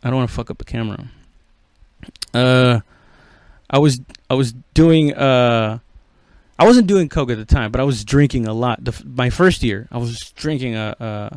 I 0.02 0.10
don't 0.10 0.16
want 0.16 0.28
to 0.28 0.34
fuck 0.34 0.50
up 0.50 0.58
the 0.58 0.64
camera. 0.64 1.06
Uh, 2.32 2.80
I 3.70 3.78
was 3.78 4.00
I 4.28 4.34
was 4.34 4.52
doing 4.74 5.14
uh, 5.14 5.78
I 6.58 6.64
wasn't 6.64 6.86
doing 6.86 7.08
coke 7.08 7.30
at 7.30 7.36
the 7.36 7.44
time, 7.44 7.72
but 7.72 7.80
I 7.80 7.84
was 7.84 8.04
drinking 8.04 8.46
a 8.46 8.54
lot. 8.54 8.84
The, 8.84 9.02
my 9.04 9.30
first 9.30 9.62
year, 9.62 9.88
I 9.90 9.98
was 9.98 10.30
drinking 10.36 10.76
a. 10.76 10.96
Uh, 11.00 11.36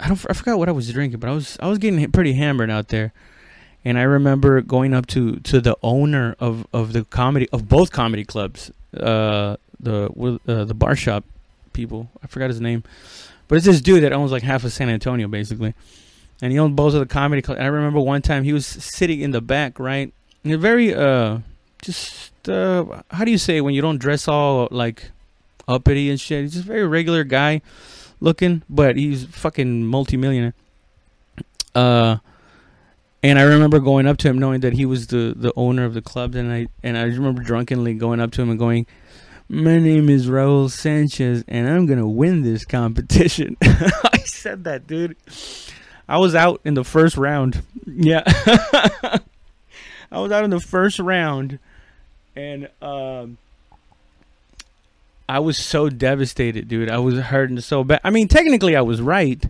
I 0.00 0.08
don't 0.08 0.26
I 0.28 0.32
forgot 0.32 0.58
what 0.58 0.68
I 0.68 0.72
was 0.72 0.90
drinking, 0.92 1.20
but 1.20 1.30
I 1.30 1.32
was 1.32 1.56
I 1.60 1.68
was 1.68 1.78
getting 1.78 2.10
pretty 2.10 2.32
hammered 2.32 2.68
out 2.70 2.88
there 2.88 3.12
and 3.84 3.98
I 3.98 4.02
remember 4.02 4.60
going 4.62 4.94
up 4.94 5.06
to 5.08 5.36
to 5.36 5.60
the 5.60 5.76
owner 5.82 6.34
of 6.40 6.66
of 6.72 6.92
the 6.92 7.04
comedy 7.04 7.48
of 7.52 7.68
both 7.68 7.92
comedy 7.92 8.24
clubs, 8.24 8.70
uh, 8.96 9.56
the 9.78 10.40
uh, 10.48 10.64
the 10.64 10.74
bar 10.74 10.96
shop 10.96 11.24
people. 11.72 12.08
I 12.22 12.26
forgot 12.26 12.48
his 12.48 12.60
name, 12.60 12.82
but 13.46 13.56
it's 13.56 13.66
this 13.66 13.80
dude 13.80 14.02
that 14.02 14.12
owns 14.12 14.32
like 14.32 14.42
half 14.42 14.64
of 14.64 14.72
San 14.72 14.88
Antonio 14.88 15.28
basically, 15.28 15.74
and 16.40 16.50
he 16.50 16.58
owned 16.58 16.76
both 16.76 16.94
of 16.94 17.00
the 17.00 17.06
comedy 17.06 17.42
clubs. 17.42 17.60
I 17.60 17.66
remember 17.66 18.00
one 18.00 18.22
time 18.22 18.44
he 18.44 18.52
was 18.52 18.66
sitting 18.66 19.20
in 19.20 19.32
the 19.32 19.42
back, 19.42 19.78
right, 19.78 20.12
and 20.42 20.52
a 20.52 20.58
very 20.58 20.94
uh, 20.94 21.38
just 21.84 22.48
uh, 22.48 23.02
how 23.10 23.24
do 23.24 23.30
you 23.30 23.38
say 23.38 23.60
when 23.60 23.74
you 23.74 23.82
don't 23.82 23.98
dress 23.98 24.28
all 24.28 24.68
like 24.70 25.10
uppity 25.68 26.10
and 26.10 26.20
shit. 26.20 26.42
He's 26.42 26.54
just 26.54 26.64
a 26.64 26.68
very 26.68 26.86
regular 26.86 27.24
guy 27.24 27.62
looking, 28.20 28.62
but 28.68 28.96
he's 28.96 29.24
fucking 29.24 29.86
multimillionaire. 29.86 30.54
Uh 31.74 32.18
and 33.24 33.38
I 33.38 33.42
remember 33.42 33.78
going 33.78 34.06
up 34.06 34.18
to 34.18 34.28
him, 34.28 34.38
knowing 34.38 34.60
that 34.60 34.74
he 34.74 34.84
was 34.84 35.06
the, 35.06 35.32
the 35.34 35.50
owner 35.56 35.86
of 35.86 35.94
the 35.94 36.02
club, 36.02 36.34
and 36.34 36.52
I 36.52 36.66
and 36.82 36.98
I 36.98 37.04
remember 37.04 37.42
drunkenly 37.42 37.94
going 37.94 38.20
up 38.20 38.32
to 38.32 38.42
him 38.42 38.50
and 38.50 38.58
going, 38.58 38.86
"My 39.48 39.78
name 39.78 40.10
is 40.10 40.26
Raul 40.26 40.70
Sanchez, 40.70 41.42
and 41.48 41.66
I'm 41.66 41.86
gonna 41.86 42.06
win 42.06 42.42
this 42.42 42.66
competition." 42.66 43.56
I 43.62 44.18
said 44.26 44.64
that, 44.64 44.86
dude. 44.86 45.16
I 46.06 46.18
was 46.18 46.34
out 46.34 46.60
in 46.66 46.74
the 46.74 46.84
first 46.84 47.16
round. 47.16 47.62
Yeah, 47.86 48.24
I 48.26 49.20
was 50.12 50.30
out 50.30 50.44
in 50.44 50.50
the 50.50 50.60
first 50.60 50.98
round, 50.98 51.58
and 52.36 52.68
um, 52.82 53.38
I 55.28 55.38
was 55.38 55.56
so 55.56 55.88
devastated, 55.88 56.68
dude. 56.68 56.90
I 56.90 56.98
was 56.98 57.18
hurting 57.18 57.60
so 57.60 57.84
bad. 57.84 58.00
I 58.04 58.10
mean, 58.10 58.28
technically, 58.28 58.76
I 58.76 58.82
was 58.82 59.00
right. 59.00 59.42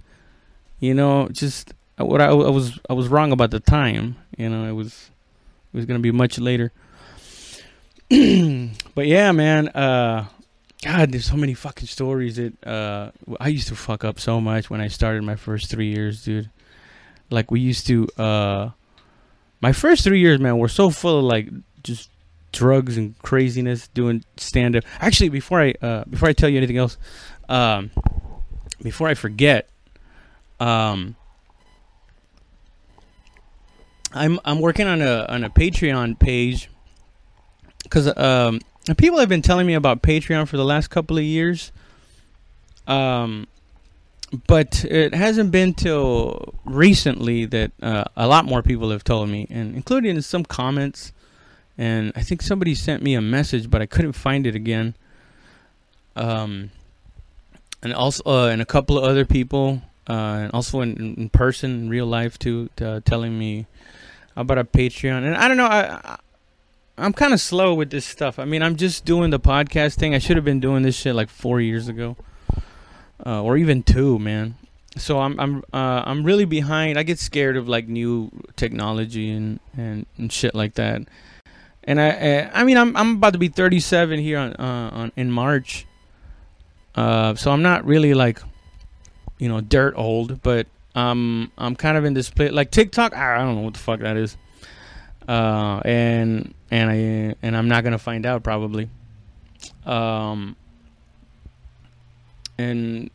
You 0.80 0.94
know, 0.94 1.28
just 1.28 1.72
what 1.96 2.20
I, 2.20 2.26
I, 2.26 2.50
was 2.50 2.78
I 2.88 2.92
was 2.92 3.08
wrong 3.08 3.32
about 3.32 3.50
the 3.50 3.60
time. 3.60 4.16
You 4.36 4.48
know, 4.48 4.68
it 4.68 4.72
was 4.72 5.10
it 5.72 5.76
was 5.76 5.86
gonna 5.86 6.00
be 6.00 6.12
much 6.12 6.38
later. 6.38 6.72
but 8.08 9.06
yeah, 9.06 9.32
man. 9.32 9.68
Uh, 9.68 10.26
God, 10.82 11.12
there's 11.12 11.24
so 11.24 11.36
many 11.36 11.54
fucking 11.54 11.88
stories 11.88 12.36
that 12.36 12.66
uh, 12.66 13.10
I 13.40 13.48
used 13.48 13.68
to 13.68 13.74
fuck 13.74 14.04
up 14.04 14.20
so 14.20 14.38
much 14.38 14.68
when 14.68 14.82
I 14.82 14.88
started 14.88 15.22
my 15.22 15.36
first 15.36 15.70
three 15.70 15.94
years, 15.94 16.22
dude. 16.22 16.50
Like 17.30 17.50
we 17.50 17.60
used 17.60 17.86
to. 17.86 18.06
Uh, 18.18 18.70
my 19.62 19.72
first 19.72 20.04
three 20.04 20.20
years, 20.20 20.38
man, 20.40 20.58
were 20.58 20.68
so 20.68 20.90
full 20.90 21.20
of 21.20 21.24
like 21.24 21.48
just 21.82 22.10
drugs 22.54 22.96
and 22.96 23.18
craziness 23.18 23.88
doing 23.88 24.24
stand 24.36 24.76
up. 24.76 24.84
Actually, 25.00 25.28
before 25.28 25.60
I 25.60 25.74
uh, 25.82 26.04
before 26.08 26.28
I 26.28 26.32
tell 26.32 26.48
you 26.48 26.56
anything 26.56 26.78
else, 26.78 26.96
um, 27.48 27.90
before 28.82 29.08
I 29.08 29.14
forget, 29.14 29.68
um, 30.60 31.16
I'm 34.12 34.40
I'm 34.44 34.60
working 34.60 34.86
on 34.86 35.02
a 35.02 35.26
on 35.28 35.44
a 35.44 35.50
Patreon 35.50 36.18
page 36.18 36.70
because 37.82 38.16
um 38.16 38.60
people 38.96 39.18
have 39.18 39.28
been 39.28 39.42
telling 39.42 39.66
me 39.66 39.74
about 39.74 40.02
Patreon 40.02 40.48
for 40.48 40.56
the 40.56 40.64
last 40.64 40.88
couple 40.88 41.18
of 41.18 41.24
years. 41.24 41.72
Um, 42.86 43.48
but 44.46 44.84
it 44.84 45.14
hasn't 45.14 45.50
been 45.50 45.74
till 45.74 46.54
recently 46.64 47.44
that 47.46 47.72
uh, 47.82 48.04
a 48.16 48.26
lot 48.26 48.44
more 48.44 48.62
people 48.62 48.90
have 48.90 49.04
told 49.04 49.28
me, 49.28 49.46
and 49.50 49.74
including 49.74 50.20
some 50.20 50.44
comments. 50.44 51.12
And 51.76 52.12
I 52.14 52.22
think 52.22 52.42
somebody 52.42 52.74
sent 52.74 53.02
me 53.02 53.14
a 53.14 53.20
message, 53.20 53.70
but 53.70 53.82
I 53.82 53.86
couldn't 53.86 54.12
find 54.12 54.46
it 54.46 54.54
again. 54.54 54.94
Um, 56.16 56.70
and 57.82 57.92
also, 57.92 58.22
uh, 58.26 58.48
and 58.48 58.62
a 58.62 58.64
couple 58.64 58.96
of 58.96 59.04
other 59.04 59.24
people, 59.24 59.82
uh, 60.08 60.12
and 60.12 60.52
also 60.52 60.80
in, 60.80 61.14
in 61.16 61.28
person, 61.30 61.70
in 61.72 61.88
real 61.88 62.06
life 62.06 62.38
too, 62.38 62.70
uh, 62.80 63.00
telling 63.04 63.38
me 63.38 63.66
about 64.36 64.58
a 64.58 64.64
Patreon, 64.64 65.24
and 65.24 65.36
I 65.36 65.48
don't 65.48 65.56
know. 65.56 65.66
I 65.66 66.18
I'm 66.96 67.12
kind 67.12 67.32
of 67.32 67.40
slow 67.40 67.74
with 67.74 67.90
this 67.90 68.04
stuff. 68.04 68.38
I 68.38 68.44
mean, 68.44 68.62
I'm 68.62 68.76
just 68.76 69.04
doing 69.04 69.30
the 69.30 69.40
podcast 69.40 69.96
thing. 69.96 70.14
I 70.14 70.18
should 70.18 70.36
have 70.36 70.44
been 70.44 70.60
doing 70.60 70.82
this 70.82 70.96
shit 70.96 71.14
like 71.14 71.28
four 71.28 71.60
years 71.60 71.88
ago, 71.88 72.16
uh, 73.24 73.42
or 73.42 73.56
even 73.56 73.82
two, 73.82 74.18
man. 74.18 74.56
So 74.96 75.18
I'm 75.18 75.38
I'm 75.40 75.64
uh, 75.72 76.02
I'm 76.06 76.22
really 76.22 76.44
behind. 76.44 76.98
I 76.98 77.02
get 77.02 77.18
scared 77.18 77.56
of 77.56 77.68
like 77.68 77.88
new 77.88 78.30
technology 78.54 79.30
and 79.30 79.58
and, 79.76 80.06
and 80.16 80.32
shit 80.32 80.54
like 80.54 80.74
that. 80.74 81.02
And 81.86 82.00
I, 82.00 82.08
I 82.08 82.60
I 82.60 82.64
mean 82.64 82.76
I'm 82.76 82.96
I'm 82.96 83.16
about 83.16 83.34
to 83.34 83.38
be 83.38 83.48
37 83.48 84.18
here 84.18 84.38
on 84.38 84.54
uh, 84.54 84.90
on 84.92 85.12
in 85.16 85.30
March. 85.30 85.86
Uh, 86.94 87.34
so 87.34 87.50
I'm 87.50 87.62
not 87.62 87.84
really 87.84 88.14
like, 88.14 88.40
you 89.38 89.48
know, 89.48 89.60
dirt 89.60 89.94
old, 89.96 90.42
but 90.42 90.66
um 90.94 91.50
I'm 91.58 91.76
kind 91.76 91.96
of 91.96 92.04
in 92.04 92.14
this 92.14 92.30
place 92.30 92.52
like 92.52 92.70
TikTok. 92.70 93.14
I 93.14 93.38
don't 93.38 93.56
know 93.56 93.62
what 93.62 93.74
the 93.74 93.80
fuck 93.80 94.00
that 94.00 94.16
is. 94.16 94.36
Uh, 95.28 95.80
and 95.84 96.54
and 96.70 96.90
I 96.90 97.34
and 97.42 97.56
I'm 97.56 97.68
not 97.68 97.84
gonna 97.84 97.98
find 97.98 98.24
out 98.26 98.42
probably. 98.42 98.88
Um, 99.84 100.56
and 102.58 103.10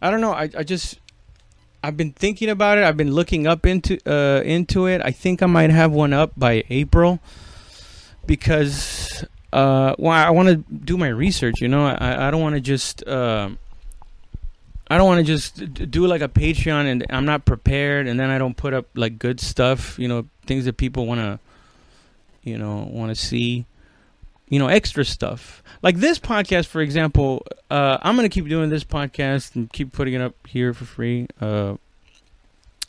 I 0.00 0.10
don't 0.10 0.20
know. 0.20 0.32
I 0.32 0.50
I 0.56 0.62
just 0.62 0.98
I've 1.82 1.96
been 1.96 2.12
thinking 2.12 2.48
about 2.48 2.78
it. 2.78 2.84
I've 2.84 2.96
been 2.96 3.12
looking 3.12 3.46
up 3.46 3.66
into 3.66 3.98
uh 4.06 4.42
into 4.42 4.86
it. 4.86 5.00
I 5.04 5.10
think 5.10 5.42
I 5.42 5.46
might 5.46 5.70
have 5.70 5.92
one 5.92 6.12
up 6.12 6.32
by 6.36 6.64
April 6.70 7.20
because 8.28 9.24
uh 9.52 9.96
well 9.98 10.12
I 10.12 10.30
want 10.30 10.48
to 10.50 10.56
do 10.56 10.96
my 10.96 11.08
research. 11.08 11.60
You 11.60 11.66
know, 11.66 11.86
I 11.86 12.28
I 12.28 12.30
don't 12.30 12.40
want 12.40 12.54
to 12.54 12.60
just 12.60 13.04
uh. 13.08 13.50
I 14.90 14.96
don't 14.96 15.06
want 15.06 15.18
to 15.18 15.24
just 15.24 15.90
do 15.90 16.06
like 16.06 16.22
a 16.22 16.28
Patreon 16.28 16.86
and 16.86 17.04
I'm 17.10 17.26
not 17.26 17.44
prepared 17.44 18.06
and 18.06 18.18
then 18.18 18.30
I 18.30 18.38
don't 18.38 18.56
put 18.56 18.72
up 18.72 18.86
like 18.94 19.18
good 19.18 19.38
stuff, 19.38 19.98
you 19.98 20.08
know, 20.08 20.24
things 20.46 20.64
that 20.64 20.78
people 20.78 21.04
want 21.04 21.20
to 21.20 21.38
you 22.42 22.56
know, 22.56 22.88
want 22.90 23.10
to 23.10 23.14
see 23.14 23.66
you 24.48 24.58
know, 24.58 24.68
extra 24.68 25.04
stuff. 25.04 25.62
Like 25.82 25.96
this 25.96 26.18
podcast 26.18 26.68
for 26.68 26.80
example, 26.80 27.44
uh 27.70 27.98
I'm 28.00 28.16
to 28.16 28.30
keep 28.30 28.48
doing 28.48 28.70
this 28.70 28.82
podcast 28.84 29.56
and 29.56 29.70
keep 29.70 29.92
putting 29.92 30.14
it 30.14 30.22
up 30.22 30.34
here 30.46 30.72
for 30.72 30.86
free. 30.86 31.26
Uh 31.38 31.76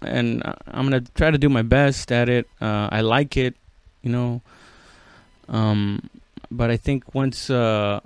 and 0.01 0.41
I'm 0.67 0.89
to 0.91 1.01
try 1.15 1.31
to 1.31 1.37
do 1.37 1.49
my 1.49 1.63
best 1.63 2.13
at 2.13 2.29
it. 2.29 2.47
Uh 2.61 2.87
I 2.91 3.01
like 3.01 3.35
it, 3.35 3.55
you 4.03 4.11
know. 4.11 4.41
Um 5.49 6.09
but 6.49 6.71
I 6.71 6.77
think 6.77 7.13
once 7.13 7.49
uh 7.49 7.99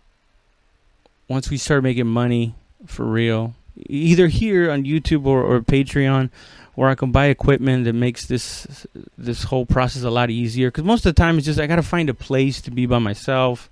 once 1.27 1.49
we 1.49 1.57
start 1.57 1.83
making 1.83 2.07
money 2.07 2.55
for 2.85 3.05
real 3.05 3.53
either 3.87 4.27
here 4.27 4.71
on 4.71 4.83
YouTube 4.83 5.25
or, 5.25 5.43
or 5.43 5.61
Patreon, 5.61 6.29
where 6.75 6.89
I 6.89 6.95
can 6.95 7.11
buy 7.11 7.25
equipment 7.27 7.85
that 7.85 7.93
makes 7.93 8.25
this 8.25 8.87
this 9.17 9.43
whole 9.43 9.65
process 9.65 10.03
a 10.03 10.09
lot 10.09 10.29
easier. 10.29 10.69
Because 10.69 10.83
most 10.83 11.05
of 11.05 11.15
the 11.15 11.19
time, 11.19 11.37
it's 11.37 11.45
just 11.45 11.59
I 11.59 11.67
gotta 11.67 11.83
find 11.83 12.09
a 12.09 12.13
place 12.13 12.61
to 12.61 12.71
be 12.71 12.85
by 12.85 12.99
myself, 12.99 13.69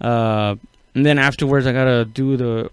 uh, 0.00 0.56
and 0.94 1.06
then 1.06 1.18
afterwards 1.18 1.66
I 1.66 1.72
gotta 1.72 2.04
do 2.04 2.36
the, 2.36 2.70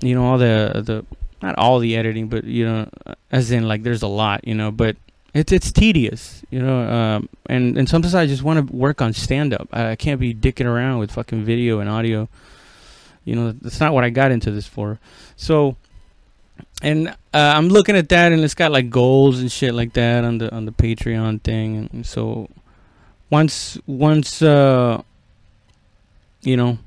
you 0.00 0.14
know, 0.14 0.24
all 0.24 0.38
the 0.38 0.82
the 0.84 1.04
not 1.42 1.56
all 1.58 1.78
the 1.78 1.96
editing, 1.96 2.28
but 2.28 2.44
you 2.44 2.64
know, 2.64 2.88
as 3.30 3.50
in 3.50 3.68
like 3.68 3.82
there's 3.82 4.02
a 4.02 4.08
lot, 4.08 4.46
you 4.46 4.54
know, 4.54 4.70
but. 4.70 4.96
It's 5.34 5.50
it's 5.50 5.72
tedious, 5.72 6.42
you 6.48 6.60
know, 6.60 6.88
um, 6.88 7.28
and 7.46 7.76
and 7.76 7.88
sometimes 7.88 8.14
I 8.14 8.24
just 8.26 8.44
want 8.44 8.68
to 8.68 8.74
work 8.74 9.02
on 9.02 9.12
stand 9.12 9.52
up. 9.52 9.68
I, 9.72 9.90
I 9.90 9.96
can't 9.96 10.20
be 10.20 10.32
dicking 10.32 10.66
around 10.66 11.00
with 11.00 11.10
fucking 11.10 11.44
video 11.44 11.80
and 11.80 11.90
audio. 11.90 12.28
You 13.24 13.34
know, 13.34 13.52
that's 13.52 13.80
not 13.80 13.92
what 13.92 14.04
I 14.04 14.10
got 14.10 14.30
into 14.30 14.52
this 14.52 14.68
for. 14.68 15.00
So, 15.34 15.76
and 16.82 17.08
uh, 17.08 17.12
I'm 17.32 17.68
looking 17.68 17.96
at 17.96 18.10
that, 18.10 18.30
and 18.30 18.42
it's 18.42 18.54
got 18.54 18.70
like 18.70 18.90
goals 18.90 19.40
and 19.40 19.50
shit 19.50 19.74
like 19.74 19.94
that 19.94 20.22
on 20.22 20.38
the 20.38 20.54
on 20.54 20.66
the 20.66 20.72
Patreon 20.72 21.42
thing. 21.42 21.90
And 21.92 22.06
so, 22.06 22.48
once 23.28 23.76
once 23.88 24.40
uh, 24.40 25.02
you 26.42 26.56
know, 26.56 26.78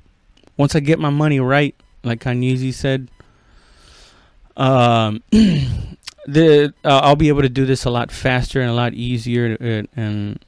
once 0.56 0.74
I 0.74 0.80
get 0.80 1.00
my 1.00 1.10
money 1.10 1.42
right, 1.42 1.76
like 2.04 2.22
Kanye 2.22 2.74
said, 2.74 3.10
um, 4.56 5.22
the 6.28 6.74
uh, 6.84 7.00
I'll 7.04 7.16
be 7.16 7.30
able 7.30 7.42
to 7.42 7.50
do 7.50 7.66
this 7.66 7.86
a 7.86 7.90
lot 7.90 8.12
faster 8.12 8.62
and 8.62 8.70
a 8.70 8.74
lot 8.74 8.94
easier, 8.94 9.58
and 9.60 9.88
and 9.96 10.46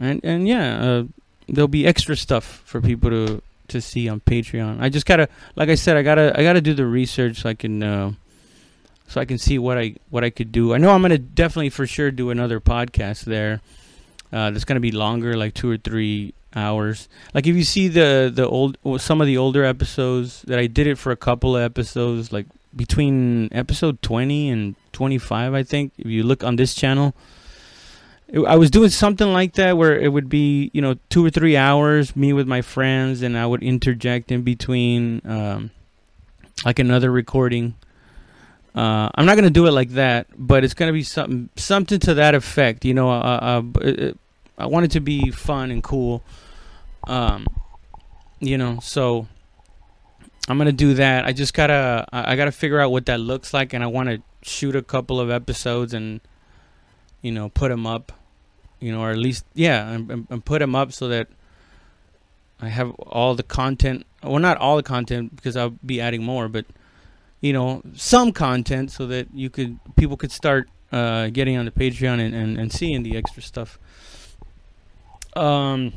and, 0.00 0.24
and 0.24 0.48
yeah, 0.48 0.80
uh, 0.80 1.04
there'll 1.48 1.68
be 1.68 1.86
extra 1.86 2.16
stuff 2.16 2.62
for 2.64 2.80
people 2.80 3.10
to 3.10 3.42
to 3.68 3.80
see 3.80 4.08
on 4.08 4.20
Patreon. 4.20 4.80
I 4.80 4.88
just 4.88 5.06
gotta, 5.06 5.28
like 5.54 5.68
I 5.68 5.76
said, 5.76 5.96
I 5.96 6.02
gotta, 6.02 6.32
I 6.36 6.42
gotta 6.42 6.60
do 6.60 6.74
the 6.74 6.86
research 6.86 7.42
so 7.42 7.50
I 7.50 7.54
can, 7.54 7.82
uh, 7.82 8.12
so 9.06 9.20
I 9.20 9.24
can 9.24 9.38
see 9.38 9.58
what 9.58 9.78
I 9.78 9.94
what 10.08 10.24
I 10.24 10.30
could 10.30 10.50
do. 10.50 10.74
I 10.74 10.78
know 10.78 10.90
I'm 10.90 11.02
gonna 11.02 11.18
definitely 11.18 11.70
for 11.70 11.86
sure 11.86 12.10
do 12.10 12.30
another 12.30 12.60
podcast 12.60 13.24
there. 13.24 13.60
Uh, 14.32 14.50
that's 14.50 14.64
gonna 14.64 14.80
be 14.80 14.92
longer, 14.92 15.36
like 15.36 15.54
two 15.54 15.70
or 15.70 15.76
three 15.76 16.32
hours. 16.54 17.08
Like 17.34 17.46
if 17.46 17.54
you 17.54 17.64
see 17.64 17.88
the 17.88 18.30
the 18.34 18.48
old 18.48 18.78
some 18.98 19.20
of 19.20 19.26
the 19.26 19.36
older 19.36 19.64
episodes 19.64 20.42
that 20.42 20.58
I 20.58 20.66
did 20.66 20.86
it 20.86 20.96
for 20.96 21.12
a 21.12 21.16
couple 21.16 21.56
of 21.56 21.62
episodes, 21.62 22.32
like 22.32 22.46
between 22.74 23.48
episode 23.52 24.00
20 24.02 24.50
and 24.50 24.76
25, 24.92 25.54
I 25.54 25.62
think. 25.62 25.92
If 25.98 26.06
you 26.06 26.22
look 26.22 26.44
on 26.44 26.56
this 26.56 26.74
channel 26.74 27.14
I 28.46 28.56
was 28.56 28.70
doing 28.70 28.90
something 28.90 29.32
like 29.32 29.54
that 29.54 29.76
where 29.76 29.98
it 29.98 30.08
would 30.08 30.28
be, 30.28 30.70
you 30.72 30.80
know, 30.80 30.94
two 31.08 31.24
or 31.24 31.30
three 31.30 31.56
hours, 31.56 32.14
me 32.14 32.32
with 32.32 32.46
my 32.46 32.62
friends, 32.62 33.22
and 33.22 33.36
I 33.36 33.44
would 33.44 33.62
interject 33.62 34.30
in 34.30 34.42
between, 34.42 35.20
um, 35.24 35.70
like 36.64 36.78
another 36.78 37.10
recording. 37.10 37.74
Uh, 38.72 39.10
I'm 39.14 39.26
not 39.26 39.34
gonna 39.34 39.50
do 39.50 39.66
it 39.66 39.72
like 39.72 39.90
that, 39.90 40.28
but 40.36 40.62
it's 40.62 40.74
gonna 40.74 40.92
be 40.92 41.02
something, 41.02 41.48
something 41.56 41.98
to 42.00 42.14
that 42.14 42.36
effect. 42.36 42.84
You 42.84 42.94
know, 42.94 43.10
uh, 43.10 43.62
uh, 43.74 43.80
it, 43.80 44.18
I 44.56 44.66
want 44.66 44.84
it 44.84 44.92
to 44.92 45.00
be 45.00 45.32
fun 45.32 45.72
and 45.72 45.82
cool. 45.82 46.22
Um, 47.08 47.46
you 48.38 48.56
know, 48.56 48.78
so 48.80 49.26
I'm 50.50 50.58
gonna 50.58 50.72
do 50.72 50.94
that. 50.94 51.24
I 51.24 51.32
just 51.32 51.54
gotta, 51.54 52.06
I 52.12 52.36
gotta 52.36 52.52
figure 52.52 52.80
out 52.80 52.90
what 52.90 53.06
that 53.06 53.20
looks 53.20 53.54
like, 53.54 53.72
and 53.72 53.84
I 53.84 53.86
want 53.86 54.08
to 54.08 54.22
shoot 54.42 54.74
a 54.74 54.82
couple 54.82 55.20
of 55.20 55.30
episodes 55.30 55.94
and, 55.94 56.20
you 57.22 57.30
know, 57.30 57.48
put 57.50 57.68
them 57.68 57.86
up 57.86 58.12
you 58.80 58.90
know, 58.90 59.02
or 59.02 59.10
at 59.10 59.18
least 59.18 59.44
yeah, 59.54 59.88
and, 59.90 60.26
and 60.28 60.44
put 60.44 60.58
them 60.58 60.74
up 60.74 60.92
so 60.92 61.08
that 61.08 61.28
I 62.60 62.68
have 62.68 62.90
all 62.92 63.34
the 63.34 63.42
content. 63.42 64.06
Well, 64.22 64.38
not 64.38 64.56
all 64.56 64.76
the 64.76 64.82
content 64.82 65.36
because 65.36 65.56
I'll 65.56 65.76
be 65.84 66.00
adding 66.00 66.24
more, 66.24 66.48
but 66.48 66.64
you 67.40 67.52
know, 67.52 67.82
some 67.94 68.32
content 68.32 68.90
so 68.90 69.06
that 69.06 69.28
you 69.32 69.50
could 69.50 69.78
people 69.96 70.16
could 70.16 70.32
start 70.32 70.68
uh, 70.90 71.28
getting 71.28 71.56
on 71.56 71.66
the 71.66 71.70
Patreon 71.70 72.20
and, 72.20 72.34
and, 72.34 72.58
and 72.58 72.72
seeing 72.72 73.02
the 73.02 73.16
extra 73.16 73.42
stuff. 73.42 73.78
Um, 75.36 75.92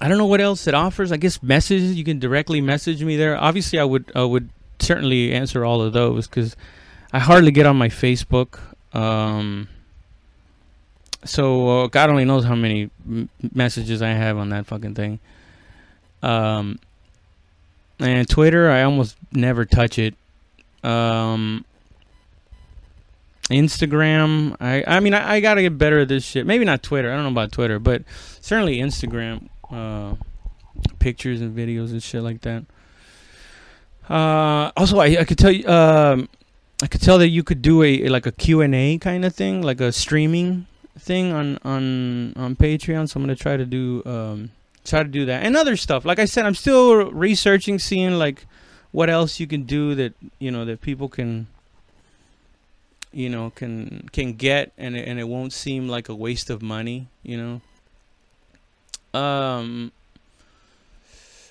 I 0.00 0.08
don't 0.08 0.18
know 0.18 0.26
what 0.26 0.40
else 0.40 0.66
it 0.66 0.74
offers. 0.74 1.12
I 1.12 1.16
guess 1.16 1.42
messages 1.42 1.96
you 1.96 2.04
can 2.04 2.18
directly 2.18 2.60
message 2.60 3.02
me 3.04 3.16
there. 3.16 3.36
Obviously, 3.36 3.78
I 3.78 3.84
would 3.84 4.10
I 4.14 4.24
would 4.24 4.48
certainly 4.78 5.32
answer 5.32 5.64
all 5.64 5.82
of 5.82 5.92
those 5.92 6.26
because 6.26 6.56
I 7.12 7.18
hardly 7.18 7.50
get 7.50 7.66
on 7.66 7.76
my 7.76 7.88
Facebook. 7.88 8.58
Um, 8.94 9.68
so 11.24 11.84
uh, 11.84 11.86
God 11.88 12.10
only 12.10 12.24
knows 12.24 12.44
how 12.44 12.54
many 12.54 12.90
m- 13.06 13.28
messages 13.54 14.02
I 14.02 14.10
have 14.10 14.38
on 14.38 14.48
that 14.50 14.66
fucking 14.66 14.94
thing. 14.94 15.20
Um, 16.22 16.78
and 17.98 18.28
Twitter, 18.28 18.70
I 18.70 18.82
almost 18.82 19.16
never 19.32 19.64
touch 19.64 19.98
it. 19.98 20.14
Um, 20.82 21.64
Instagram, 23.50 24.56
I 24.60 24.84
I 24.86 25.00
mean 25.00 25.12
I, 25.12 25.34
I, 25.34 25.40
gotta 25.40 25.60
get 25.60 25.76
better 25.76 26.00
at 26.00 26.08
this 26.08 26.24
shit. 26.24 26.46
Maybe 26.46 26.64
not 26.64 26.82
Twitter. 26.82 27.10
I 27.10 27.14
don't 27.16 27.24
know 27.24 27.30
about 27.30 27.52
Twitter, 27.52 27.78
but 27.78 28.02
certainly 28.40 28.78
Instagram, 28.78 29.48
uh, 29.70 30.14
pictures 30.98 31.40
and 31.40 31.56
videos 31.56 31.90
and 31.90 32.02
shit 32.02 32.22
like 32.22 32.40
that. 32.42 32.64
Uh, 34.08 34.72
also, 34.76 34.98
I, 34.98 35.18
I 35.20 35.24
could 35.24 35.38
tell 35.38 35.52
you, 35.52 35.66
um, 35.68 36.28
I 36.82 36.86
could 36.86 37.00
tell 37.00 37.18
that 37.18 37.28
you 37.28 37.42
could 37.42 37.62
do 37.62 37.82
a 37.82 38.08
like 38.08 38.26
a 38.26 38.32
Q 38.32 38.60
and 38.60 38.74
A 38.74 38.98
kind 38.98 39.24
of 39.24 39.34
thing, 39.34 39.62
like 39.62 39.80
a 39.80 39.92
streaming 39.92 40.66
thing 40.98 41.32
on 41.32 41.58
on 41.62 42.34
on 42.34 42.56
Patreon, 42.56 43.08
so 43.08 43.18
I'm 43.18 43.22
gonna 43.22 43.36
try 43.36 43.56
to 43.56 43.66
do 43.66 44.02
um, 44.04 44.50
try 44.84 45.02
to 45.02 45.08
do 45.08 45.26
that 45.26 45.44
and 45.44 45.56
other 45.56 45.76
stuff. 45.76 46.04
Like 46.04 46.18
I 46.18 46.24
said, 46.24 46.46
I'm 46.46 46.54
still 46.54 47.10
researching, 47.12 47.78
seeing 47.78 48.18
like 48.18 48.46
what 48.92 49.08
else 49.08 49.38
you 49.38 49.46
can 49.46 49.62
do 49.62 49.94
that 49.94 50.14
you 50.38 50.50
know 50.50 50.64
that 50.64 50.80
people 50.80 51.08
can 51.08 51.46
you 53.12 53.28
know 53.28 53.50
can 53.50 54.08
can 54.12 54.32
get 54.32 54.72
and 54.76 54.96
and 54.96 55.20
it 55.20 55.28
won't 55.28 55.52
seem 55.52 55.88
like 55.88 56.08
a 56.08 56.14
waste 56.14 56.50
of 56.50 56.62
money. 56.62 57.08
You 57.22 57.36
know. 57.36 57.60
Um. 59.14 59.92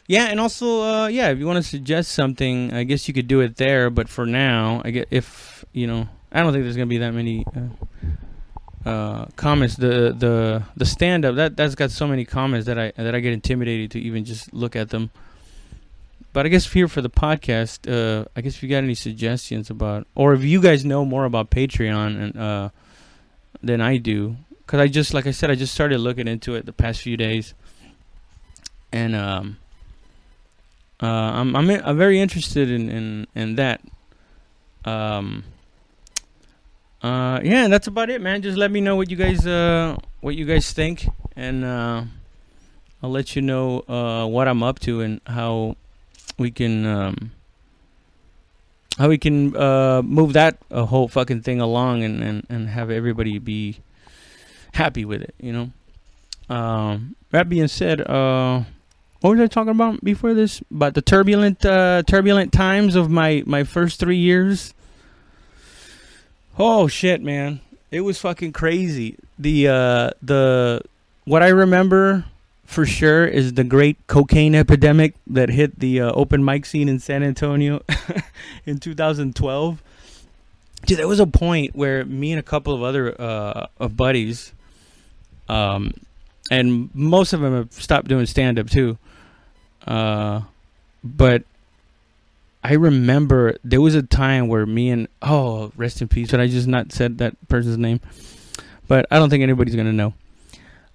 Yeah, 0.08 0.26
and 0.26 0.40
also, 0.40 0.82
uh, 0.82 1.08
yeah, 1.08 1.30
if 1.30 1.38
you 1.38 1.46
want 1.46 1.58
to 1.58 1.70
suggest 1.70 2.14
something, 2.14 2.74
I 2.74 2.84
guess 2.84 3.08
you 3.08 3.14
could 3.14 3.28
do 3.28 3.42
it 3.42 3.58
there. 3.58 3.92
But 3.92 4.10
for 4.10 4.26
now, 4.26 4.82
I 4.84 4.90
get 4.90 5.08
if 5.12 5.64
you 5.72 5.86
know, 5.86 6.10
I 6.32 6.42
don't 6.42 6.52
think 6.52 6.64
there's 6.64 6.76
gonna 6.76 6.88
be 6.88 6.98
that 6.98 7.14
many 7.14 7.46
uh, 7.56 8.90
uh, 8.90 9.26
comments. 9.36 9.76
The 9.76 10.16
the 10.18 10.64
the 10.76 10.86
stand 10.86 11.26
up 11.26 11.36
that 11.36 11.56
that's 11.56 11.76
got 11.76 11.92
so 11.92 12.08
many 12.08 12.26
comments 12.26 12.66
that 12.66 12.80
I 12.80 12.92
that 12.98 13.14
I 13.14 13.20
get 13.20 13.34
intimidated 13.34 13.92
to 13.92 14.00
even 14.00 14.26
just 14.26 14.52
look 14.52 14.76
at 14.76 14.90
them. 14.90 15.12
But 16.34 16.46
I 16.46 16.50
guess 16.50 16.72
here 16.72 16.88
for 16.88 17.02
the 17.02 17.10
podcast, 17.10 17.90
uh, 17.90 18.26
I 18.36 18.42
guess 18.42 18.56
if 18.56 18.64
you 18.64 18.70
got 18.70 18.84
any 18.84 18.96
suggestions 18.96 19.70
about, 19.70 20.08
or 20.14 20.34
if 20.34 20.44
you 20.44 20.62
guys 20.62 20.86
know 20.86 21.04
more 21.04 21.26
about 21.26 21.50
Patreon 21.50 22.22
and 22.22 22.38
uh, 22.38 22.70
than 23.64 23.82
I 23.82 23.98
do, 23.98 24.38
because 24.70 24.80
I 24.80 24.88
just 24.88 25.16
like 25.16 25.26
I 25.26 25.32
said 25.32 25.50
I 25.50 25.56
just 25.56 25.74
started 25.74 25.98
looking 25.98 26.28
into 26.28 26.54
it 26.54 26.68
the 26.68 26.72
past 26.72 27.02
few 27.02 27.18
days, 27.18 27.56
and 28.92 29.16
um, 29.16 29.58
uh, 31.02 31.08
I'm 31.08 31.56
I'm 31.56 31.72
I'm 31.72 31.98
very 31.98 32.22
interested 32.22 32.70
in 32.70 32.88
in 32.88 33.28
in 33.34 33.56
that. 33.56 33.82
Um. 34.86 35.44
Uh, 37.02 37.40
yeah, 37.44 37.68
that's 37.68 37.88
about 37.88 38.12
it, 38.12 38.22
man. 38.22 38.44
Just 38.44 38.58
let 38.58 38.70
me 38.70 38.80
know 38.80 38.96
what 38.96 39.10
you 39.10 39.16
guys 39.16 39.48
uh 39.48 39.98
what 40.22 40.36
you 40.36 40.46
guys 40.46 40.72
think, 40.72 41.08
and 41.36 41.66
uh, 41.66 42.04
I'll 43.02 43.10
let 43.10 43.36
you 43.36 43.42
know 43.42 43.80
uh 43.88 44.28
what 44.28 44.48
I'm 44.48 44.62
up 44.62 44.78
to 44.82 45.02
and 45.02 45.20
how 45.26 45.78
we 46.38 46.52
can 46.52 46.86
um 46.86 47.32
how 49.00 49.10
we 49.10 49.18
can 49.18 49.56
uh 49.56 50.04
move 50.04 50.34
that 50.34 50.58
uh, 50.70 50.86
whole 50.86 51.08
fucking 51.08 51.42
thing 51.42 51.60
along 51.60 52.04
and 52.04 52.22
and 52.22 52.46
and 52.50 52.70
have 52.70 52.92
everybody 52.92 53.40
be 53.40 53.80
happy 54.74 55.06
with 55.06 55.22
it, 55.22 55.36
you 55.40 55.54
know. 55.54 55.72
Um, 56.54 57.16
that 57.32 57.50
being 57.50 57.68
said, 57.68 58.02
uh, 58.02 58.64
what 59.22 59.32
was 59.32 59.40
I 59.40 59.48
talking 59.48 59.72
about 59.72 60.04
before 60.04 60.34
this? 60.34 60.62
About 60.72 60.94
the 60.94 61.02
turbulent, 61.02 61.66
uh, 61.66 62.04
turbulent 62.08 62.54
times 62.54 62.96
of 62.96 63.10
my 63.10 63.44
my 63.46 63.64
first 63.64 64.00
three 64.00 64.18
years. 64.18 64.74
Oh 66.58 66.88
shit, 66.88 67.22
man! 67.22 67.62
It 67.92 68.02
was 68.02 68.20
fucking 68.20 68.54
crazy. 68.54 69.18
The 69.38 69.68
uh, 69.68 70.10
the 70.22 70.82
what 71.26 71.44
I 71.44 71.50
remember 71.50 72.26
for 72.66 72.86
sure 72.86 73.26
is 73.26 73.54
the 73.54 73.64
great 73.64 73.98
cocaine 74.08 74.54
epidemic 74.56 75.16
that 75.28 75.50
hit 75.50 75.80
the 75.80 76.02
uh, 76.02 76.12
open 76.12 76.46
mic 76.46 76.66
scene 76.66 76.88
in 76.88 77.00
San 77.00 77.24
Antonio 77.24 77.82
in 78.66 78.80
2012. 78.80 79.84
Dude, 80.86 80.98
there 80.98 81.08
was 81.08 81.20
a 81.20 81.28
point 81.28 81.76
where 81.76 82.06
me 82.06 82.32
and 82.32 82.40
a 82.40 82.44
couple 82.44 82.74
of 82.74 82.84
other 82.84 83.20
uh, 83.20 83.68
buddies 83.90 84.54
um, 85.50 85.94
and 86.52 86.94
most 86.96 87.34
of 87.34 87.42
them 87.42 87.54
have 87.54 87.74
stopped 87.74 88.08
doing 88.08 88.26
stand 88.26 88.60
up 88.60 88.70
too. 88.70 88.98
Uh, 89.86 90.42
but 91.04 91.44
I 92.64 92.74
remember 92.74 93.56
there 93.64 93.82
was 93.82 93.96
a 93.96 94.04
time 94.04 94.48
where 94.48 94.66
me 94.66 94.90
and 94.90 95.08
oh, 95.22 95.72
rest 95.76 96.02
in 96.02 96.08
peace. 96.08 96.32
But 96.32 96.40
I 96.40 96.48
just 96.48 96.68
not 96.68 96.92
said 96.92 97.18
that 97.20 97.36
person's 97.48 97.78
name, 97.78 98.00
but 98.88 99.06
I 99.12 99.18
don't 99.18 99.30
think 99.30 99.44
anybody's 99.44 99.76
gonna 99.76 99.94
know. 99.94 100.14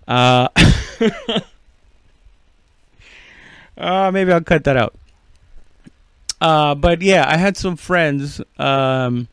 Uh, 0.06 0.48
uh 3.78 4.10
maybe 4.12 4.32
I'll 4.32 4.40
cut 4.42 4.64
that 4.64 4.76
out. 4.76 4.94
Uh, 6.40 6.74
but 6.74 7.00
yeah, 7.00 7.24
I 7.26 7.36
had 7.38 7.56
some 7.56 7.76
friends. 7.76 8.40
Um, 8.58 9.28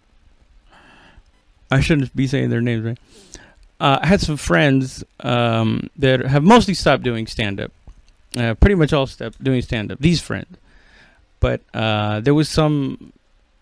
I 1.69 1.79
shouldn't 1.81 2.15
be 2.15 2.27
saying 2.27 2.49
their 2.49 2.61
names, 2.61 2.85
right? 2.85 2.97
Uh, 3.81 3.97
I 3.99 4.05
had 4.05 4.21
some 4.21 4.37
friends 4.37 5.03
um, 5.21 5.89
that 5.97 6.19
have 6.19 6.43
mostly 6.43 6.75
stopped 6.75 7.01
doing 7.01 7.25
stand 7.25 7.59
up. 7.59 7.71
Uh, 8.37 8.53
pretty 8.53 8.75
much 8.75 8.93
all 8.93 9.07
stopped 9.07 9.43
doing 9.43 9.63
stand 9.63 9.91
up. 9.91 9.99
These 9.99 10.21
friends, 10.21 10.55
but 11.39 11.61
uh, 11.73 12.19
there 12.19 12.35
was 12.35 12.47
some 12.47 13.11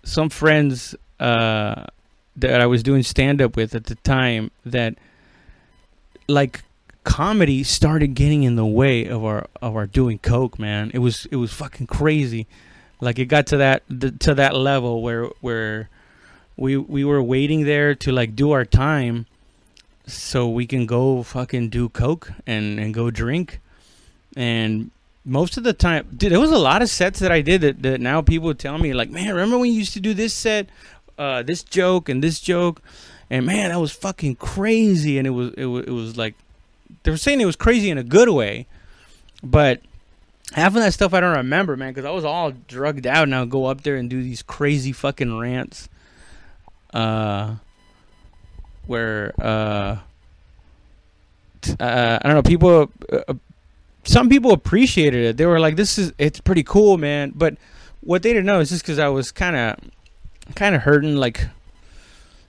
some 0.03 0.29
friends 0.29 0.93
uh, 1.21 1.85
that 2.35 2.59
I 2.59 2.65
was 2.65 2.83
doing 2.83 3.01
stand 3.01 3.41
up 3.41 3.55
with 3.55 3.73
at 3.73 3.85
the 3.85 3.95
time 3.95 4.51
that 4.65 4.95
like 6.27 6.63
comedy 7.05 7.63
started 7.63 8.13
getting 8.13 8.43
in 8.43 8.57
the 8.57 8.65
way 8.65 9.05
of 9.05 9.23
our 9.23 9.47
of 9.61 9.73
our 9.73 9.87
doing 9.87 10.19
coke. 10.19 10.59
Man, 10.59 10.91
it 10.93 10.99
was 10.99 11.27
it 11.27 11.37
was 11.37 11.53
fucking 11.53 11.87
crazy. 11.87 12.45
Like 12.99 13.19
it 13.19 13.25
got 13.25 13.47
to 13.47 13.57
that 13.57 13.83
to 14.19 14.35
that 14.35 14.53
level 14.53 15.01
where 15.01 15.27
where 15.39 15.89
we 16.57 16.75
we 16.75 17.05
were 17.05 17.23
waiting 17.23 17.63
there 17.63 17.95
to 17.95 18.11
like 18.11 18.35
do 18.35 18.51
our 18.51 18.65
time 18.65 19.25
so 20.13 20.47
we 20.47 20.65
can 20.65 20.85
go 20.85 21.23
fucking 21.23 21.69
do 21.69 21.89
coke 21.89 22.31
and 22.45 22.79
and 22.79 22.93
go 22.93 23.09
drink. 23.09 23.59
And 24.35 24.91
most 25.25 25.57
of 25.57 25.63
the 25.63 25.73
time 25.73 26.07
dude 26.15 26.31
there 26.31 26.39
was 26.39 26.51
a 26.51 26.57
lot 26.57 26.81
of 26.81 26.89
sets 26.89 27.19
that 27.19 27.31
i 27.31 27.41
did 27.41 27.61
that, 27.61 27.81
that 27.83 28.01
now 28.01 28.21
people 28.21 28.53
tell 28.55 28.77
me 28.77 28.93
like 28.93 29.09
man 29.09 29.27
remember 29.29 29.57
when 29.57 29.71
you 29.71 29.77
used 29.77 29.93
to 29.93 29.99
do 29.99 30.13
this 30.13 30.33
set? 30.33 30.67
Uh, 31.17 31.43
this 31.43 31.63
joke 31.63 32.07
and 32.07 32.23
this 32.23 32.39
joke? 32.39 32.81
And 33.29 33.45
man 33.45 33.69
that 33.69 33.79
was 33.79 33.91
fucking 33.91 34.35
crazy. 34.35 35.17
And 35.17 35.27
it 35.27 35.31
was 35.31 35.53
it 35.55 35.65
was, 35.65 35.85
it 35.85 35.91
was 35.91 36.17
like 36.17 36.35
they 37.03 37.11
were 37.11 37.17
saying 37.17 37.41
it 37.41 37.45
was 37.45 37.55
crazy 37.55 37.89
in 37.89 37.97
a 37.97 38.03
good 38.03 38.29
way. 38.29 38.67
But 39.43 39.81
half 40.53 40.75
of 40.75 40.81
that 40.81 40.93
stuff 40.93 41.13
i 41.13 41.19
don't 41.19 41.37
remember 41.37 41.77
man 41.77 41.93
because 41.93 42.05
i 42.05 42.09
was 42.09 42.25
all 42.25 42.51
drugged 42.67 43.05
out. 43.05 43.23
And 43.23 43.35
i'll 43.35 43.45
go 43.45 43.65
up 43.65 43.81
there 43.81 43.95
and 43.95 44.09
do 44.09 44.23
these 44.23 44.41
crazy 44.41 44.91
fucking 44.91 45.37
rants. 45.37 45.89
Uh 46.93 47.55
where 48.89 49.33
uh, 49.39 49.97
uh, 51.79 52.19
I 52.21 52.21
don't 52.23 52.33
know 52.33 52.41
people. 52.41 52.91
Uh, 53.11 53.35
some 54.03 54.29
people 54.29 54.51
appreciated 54.51 55.23
it. 55.23 55.37
They 55.37 55.45
were 55.45 55.59
like, 55.59 55.75
"This 55.75 55.99
is 55.99 56.11
it's 56.17 56.41
pretty 56.41 56.63
cool, 56.63 56.97
man." 56.97 57.31
But 57.35 57.57
what 58.01 58.23
they 58.23 58.33
didn't 58.33 58.47
know 58.47 58.59
is 58.59 58.69
just 58.69 58.81
because 58.83 58.97
I 58.97 59.07
was 59.09 59.31
kind 59.31 59.55
of 59.55 60.55
kind 60.55 60.75
of 60.75 60.81
hurting, 60.81 61.15
like 61.15 61.47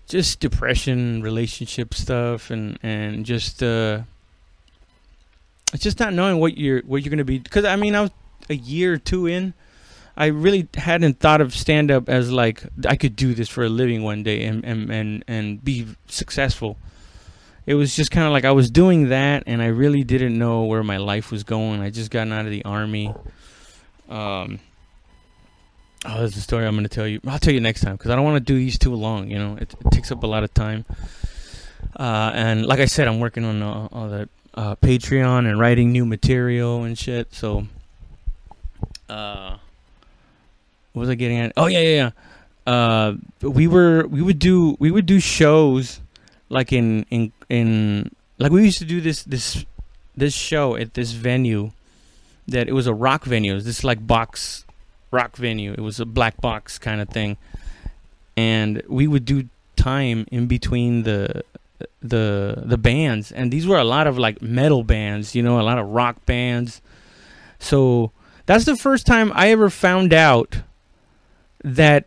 just 0.09 0.41
depression, 0.41 1.23
relationship 1.23 1.93
stuff, 1.93 2.51
and 2.51 2.79
and 2.83 3.27
just 3.27 3.63
uh, 3.63 4.01
it's 5.75 5.83
just 5.83 6.01
not 6.01 6.15
knowing 6.15 6.39
what 6.39 6.57
you're 6.57 6.81
what 6.83 7.03
you're 7.03 7.11
gonna 7.11 7.25
be. 7.25 7.39
Because 7.39 7.67
I 7.67 7.77
mean, 7.77 7.95
I 7.95 8.01
was 8.01 8.11
a 8.49 8.55
year 8.55 8.95
or 8.95 8.99
two 8.99 9.27
in. 9.27 9.53
I 10.21 10.27
really 10.27 10.69
hadn't 10.75 11.19
thought 11.19 11.41
of 11.41 11.55
stand 11.55 11.91
up 11.91 12.11
as 12.11 12.31
like 12.31 12.63
I 12.87 12.97
could 12.97 13.17
do 13.17 13.33
this 13.33 13.49
for 13.49 13.65
a 13.65 13.71
living 13.71 14.03
one 14.03 14.23
day 14.23 14.45
and 14.45 14.63
and 14.67 14.91
and, 14.91 15.25
and 15.27 15.65
be 15.65 15.87
successful. 16.09 16.77
It 17.65 17.73
was 17.73 17.97
just 17.97 18.11
kind 18.11 18.27
of 18.27 18.33
like 18.33 18.45
I 18.45 18.53
was 18.53 18.71
doing 18.71 19.09
that 19.09 19.45
and 19.47 19.63
I 19.63 19.69
really 19.69 20.05
didn't 20.05 20.39
know 20.39 20.65
where 20.65 20.83
my 20.83 20.99
life 20.99 21.31
was 21.31 21.43
going. 21.43 21.81
I 21.81 21.89
just 21.89 22.11
gotten 22.11 22.35
out 22.35 22.45
of 22.45 22.51
the 22.51 22.63
army. 22.67 23.15
Um 24.11 24.61
Oh, 26.05 26.21
that's 26.21 26.37
a 26.37 26.41
story 26.43 26.67
I'm 26.67 26.75
going 26.75 26.85
to 26.85 26.95
tell 26.95 27.07
you. 27.07 27.21
I'll 27.27 27.39
tell 27.39 27.53
you 27.53 27.61
next 27.61 27.81
time 27.81 27.97
because 27.97 28.11
I 28.11 28.15
don't 28.15 28.25
want 28.25 28.37
to 28.37 28.53
do 28.53 28.59
these 28.59 28.79
too 28.79 28.95
long. 28.95 29.31
You 29.31 29.39
know, 29.39 29.57
it, 29.57 29.75
it 29.85 29.91
takes 29.91 30.13
up 30.13 30.23
a 30.23 30.27
lot 30.27 30.45
of 30.45 30.53
time. 30.53 30.85
Uh, 31.97 32.31
and 32.35 32.67
like 32.67 32.81
I 32.81 32.87
said, 32.87 33.09
I'm 33.09 33.21
working 33.21 33.45
on 33.45 33.63
uh, 33.63 33.89
all 33.93 34.09
that 34.09 34.29
uh, 34.55 34.77
Patreon 34.77 35.47
and 35.47 35.59
writing 35.59 35.93
new 35.93 36.07
material 36.07 36.85
and 36.85 36.99
shit. 36.99 37.35
So, 37.35 37.67
uh, 39.11 39.59
what 40.93 41.01
was 41.01 41.09
I 41.09 41.15
getting 41.15 41.39
at? 41.39 41.53
Oh 41.57 41.67
yeah, 41.67 41.81
yeah, 41.81 41.97
yeah. 41.97 42.11
Uh, 42.67 43.15
we 43.43 43.67
were 43.67 44.07
we 44.07 44.23
would 44.23 44.39
do 44.39 44.77
we 44.79 44.91
would 44.91 45.07
do 45.07 45.21
shows 45.21 46.01
like 46.49 46.73
in 46.73 47.05
in 47.11 47.33
in 47.49 48.15
like 48.39 48.53
we 48.53 48.65
used 48.65 48.79
to 48.79 48.85
do 48.85 49.01
this 49.01 49.23
this 49.23 49.65
this 50.17 50.35
show 50.35 50.77
at 50.77 50.95
this 50.95 51.13
venue 51.13 51.73
that 52.49 52.69
it 52.69 52.73
was 52.73 52.87
a 52.87 52.95
rock 52.95 53.25
venue. 53.25 53.53
It 53.53 53.57
was 53.57 53.65
this 53.65 53.85
like 53.85 54.07
box 54.07 54.65
rock 55.11 55.37
venue. 55.37 55.73
It 55.73 55.81
was 55.81 56.01
a 56.01 56.07
black 56.07 56.41
box 56.41 56.79
kind 56.79 57.01
of 57.01 57.09
thing, 57.09 57.37
and 58.37 58.83
we 58.89 59.07
would 59.07 59.25
do 59.25 59.49
time 59.77 60.27
in 60.31 60.47
between 60.47 61.05
the 61.05 61.45
the 62.03 62.63
the 62.65 62.79
bands, 62.79 63.33
and 63.33 63.51
these 63.51 63.67
were 63.67 63.79
a 63.79 63.85
lot 63.85 64.07
of 64.07 64.19
like 64.19 64.43
metal 64.43 64.85
bands, 64.85 65.35
you 65.35 65.43
know, 65.43 65.61
a 65.61 65.63
lot 65.63 65.79
of 65.79 65.89
rock 65.89 66.25
bands. 66.27 66.83
So 67.59 68.11
that's 68.47 68.65
the 68.65 68.77
first 68.77 69.07
time 69.07 69.33
I 69.35 69.51
ever 69.51 69.71
found 69.71 70.13
out 70.13 70.59
that 71.63 72.07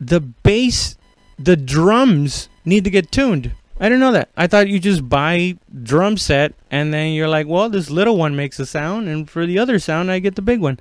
the 0.00 0.20
bass, 0.20 0.96
the 1.38 1.56
drums 1.56 2.48
need 2.64 2.84
to 2.84 2.90
get 2.90 3.12
tuned. 3.12 3.52
I 3.80 3.84
didn't 3.84 4.00
know 4.00 4.12
that. 4.12 4.28
I 4.36 4.46
thought 4.46 4.68
you 4.68 4.78
just 4.78 5.08
buy 5.08 5.56
drum 5.82 6.16
set 6.16 6.54
and 6.70 6.94
then 6.94 7.12
you're 7.12 7.28
like, 7.28 7.46
well, 7.46 7.68
this 7.68 7.90
little 7.90 8.16
one 8.16 8.36
makes 8.36 8.58
a 8.58 8.66
sound, 8.66 9.08
and 9.08 9.28
for 9.28 9.46
the 9.46 9.58
other 9.58 9.78
sound, 9.78 10.10
I 10.10 10.18
get 10.18 10.36
the 10.36 10.42
big 10.42 10.60
one. 10.60 10.78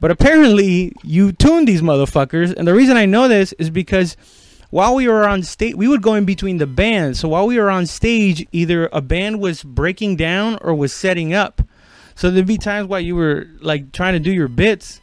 But 0.00 0.10
apparently, 0.10 0.92
you 1.02 1.32
tune 1.32 1.66
these 1.66 1.82
motherfuckers, 1.82 2.54
and 2.56 2.66
the 2.66 2.74
reason 2.74 2.96
I 2.96 3.04
know 3.04 3.28
this 3.28 3.52
is 3.54 3.68
because 3.68 4.16
while 4.70 4.94
we 4.94 5.08
were 5.08 5.28
on 5.28 5.42
stage, 5.42 5.74
we 5.74 5.88
would 5.88 6.00
go 6.00 6.14
in 6.14 6.24
between 6.24 6.58
the 6.58 6.66
bands. 6.66 7.20
So 7.20 7.28
while 7.28 7.46
we 7.46 7.58
were 7.58 7.70
on 7.70 7.86
stage, 7.86 8.46
either 8.52 8.88
a 8.92 9.00
band 9.00 9.40
was 9.40 9.62
breaking 9.62 10.16
down 10.16 10.58
or 10.62 10.74
was 10.74 10.92
setting 10.92 11.34
up. 11.34 11.60
So 12.14 12.30
there'd 12.30 12.46
be 12.46 12.56
times 12.56 12.88
while 12.88 13.00
you 13.00 13.16
were 13.16 13.48
like 13.60 13.92
trying 13.92 14.14
to 14.14 14.20
do 14.20 14.32
your 14.32 14.48
bits, 14.48 15.00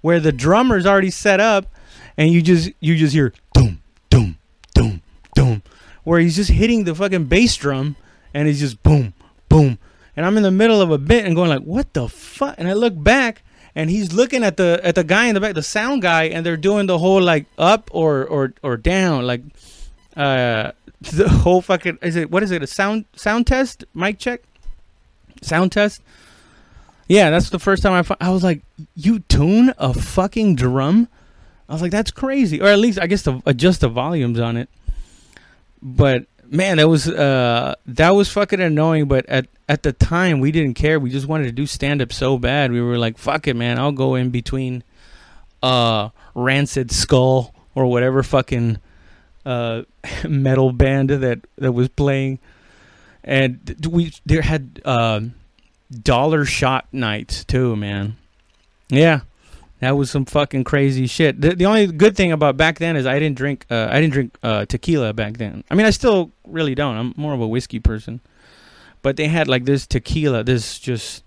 where 0.00 0.20
the 0.20 0.32
drummer's 0.32 0.86
already 0.86 1.10
set 1.10 1.40
up 1.40 1.66
and 2.16 2.32
you 2.32 2.42
just 2.42 2.70
you 2.80 2.96
just 2.96 3.14
hear 3.14 3.32
doom 3.54 3.82
doom 4.10 4.36
doom 4.74 5.02
doom 5.34 5.62
where 6.04 6.20
he's 6.20 6.36
just 6.36 6.50
hitting 6.50 6.84
the 6.84 6.94
fucking 6.94 7.24
bass 7.24 7.56
drum 7.56 7.96
and 8.34 8.48
he's 8.48 8.60
just 8.60 8.82
boom 8.82 9.14
boom. 9.48 9.78
And 10.16 10.26
I'm 10.26 10.36
in 10.36 10.42
the 10.42 10.50
middle 10.50 10.82
of 10.82 10.90
a 10.90 10.98
bit 10.98 11.24
and 11.24 11.34
going 11.34 11.50
like 11.50 11.62
what 11.62 11.92
the 11.94 12.08
fuck? 12.08 12.56
And 12.58 12.68
I 12.68 12.72
look 12.72 12.94
back 12.96 13.42
and 13.74 13.88
he's 13.88 14.12
looking 14.12 14.42
at 14.42 14.56
the 14.56 14.80
at 14.82 14.94
the 14.94 15.04
guy 15.04 15.26
in 15.26 15.34
the 15.34 15.40
back 15.40 15.54
the 15.54 15.62
sound 15.62 16.02
guy 16.02 16.24
and 16.24 16.44
they're 16.44 16.56
doing 16.56 16.86
the 16.86 16.98
whole 16.98 17.22
like 17.22 17.46
up 17.56 17.90
or 17.92 18.26
or 18.26 18.52
or 18.62 18.76
down 18.76 19.26
like 19.26 19.42
uh 20.16 20.72
the 21.00 21.28
whole 21.28 21.62
fucking 21.62 21.98
is 22.02 22.16
it 22.16 22.30
what 22.30 22.42
is 22.42 22.50
it 22.50 22.62
a 22.62 22.66
sound 22.66 23.04
sound 23.14 23.46
test? 23.46 23.84
Mic 23.94 24.18
check? 24.18 24.42
Sound 25.40 25.70
test 25.70 26.02
yeah, 27.08 27.30
that's 27.30 27.50
the 27.50 27.58
first 27.58 27.82
time 27.82 28.04
I. 28.20 28.26
I 28.26 28.30
was 28.30 28.44
like, 28.44 28.62
"You 28.94 29.20
tune 29.20 29.72
a 29.78 29.94
fucking 29.94 30.56
drum?" 30.56 31.08
I 31.68 31.72
was 31.72 31.82
like, 31.82 31.90
"That's 31.90 32.10
crazy," 32.10 32.60
or 32.60 32.68
at 32.68 32.78
least 32.78 32.98
I 33.00 33.06
guess 33.06 33.22
to 33.24 33.42
adjust 33.46 33.80
the 33.80 33.88
volumes 33.88 34.38
on 34.38 34.56
it. 34.56 34.68
But 35.82 36.26
man, 36.50 36.76
that 36.76 36.88
was 36.88 37.08
uh 37.08 37.74
that 37.86 38.10
was 38.10 38.30
fucking 38.30 38.60
annoying. 38.60 39.06
But 39.06 39.26
at 39.26 39.46
at 39.68 39.82
the 39.82 39.92
time, 39.92 40.40
we 40.40 40.52
didn't 40.52 40.74
care. 40.74 41.00
We 41.00 41.10
just 41.10 41.26
wanted 41.26 41.44
to 41.44 41.52
do 41.52 41.66
stand 41.66 42.02
up 42.02 42.12
so 42.12 42.38
bad. 42.38 42.72
We 42.72 42.80
were 42.80 42.98
like, 42.98 43.18
fuck 43.18 43.46
it, 43.46 43.56
man. 43.56 43.78
I'll 43.78 43.92
go 43.92 44.14
in 44.14 44.30
between 44.30 44.84
uh 45.62 46.10
Rancid 46.34 46.90
Skull 46.90 47.54
or 47.74 47.86
whatever 47.86 48.22
fucking 48.22 48.78
uh 49.46 49.82
metal 50.28 50.72
band 50.72 51.10
that 51.10 51.40
that 51.56 51.72
was 51.72 51.88
playing, 51.88 52.38
and 53.24 53.76
we 53.90 54.12
there 54.26 54.42
had 54.42 54.80
uh, 54.84 55.20
dollar 55.90 56.44
shot 56.44 56.86
nights 56.92 57.44
too, 57.44 57.76
man. 57.76 58.16
Yeah. 58.88 59.20
That 59.80 59.96
was 59.96 60.10
some 60.10 60.24
fucking 60.24 60.64
crazy 60.64 61.06
shit. 61.06 61.40
The, 61.40 61.54
the 61.54 61.66
only 61.66 61.86
good 61.86 62.16
thing 62.16 62.32
about 62.32 62.56
back 62.56 62.78
then 62.78 62.96
is 62.96 63.06
I 63.06 63.18
didn't 63.20 63.36
drink. 63.36 63.64
Uh, 63.70 63.86
I 63.88 64.00
didn't 64.00 64.12
drink 64.12 64.36
uh, 64.42 64.64
tequila 64.64 65.12
back 65.12 65.36
then. 65.36 65.62
I 65.70 65.76
mean, 65.76 65.86
I 65.86 65.90
still 65.90 66.32
really 66.44 66.74
don't. 66.74 66.96
I'm 66.96 67.14
more 67.16 67.32
of 67.32 67.40
a 67.40 67.46
whiskey 67.46 67.78
person. 67.78 68.20
But 69.02 69.16
they 69.16 69.28
had 69.28 69.46
like 69.46 69.64
this 69.66 69.86
tequila. 69.86 70.42
This 70.42 70.80
just, 70.80 71.22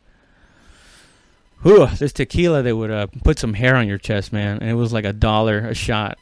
whew, 1.62 1.88
this 1.98 2.12
tequila 2.12 2.62
that 2.62 2.76
would 2.76 2.92
uh, 2.92 3.08
put 3.24 3.40
some 3.40 3.54
hair 3.54 3.78
on 3.78 3.88
your 3.88 3.98
chest, 3.98 4.34
man. 4.34 4.58
And 4.60 4.70
it 4.70 4.74
was 4.74 4.92
like 4.92 5.06
a 5.06 5.14
dollar 5.14 5.60
a 5.60 5.74
shot. 5.74 6.18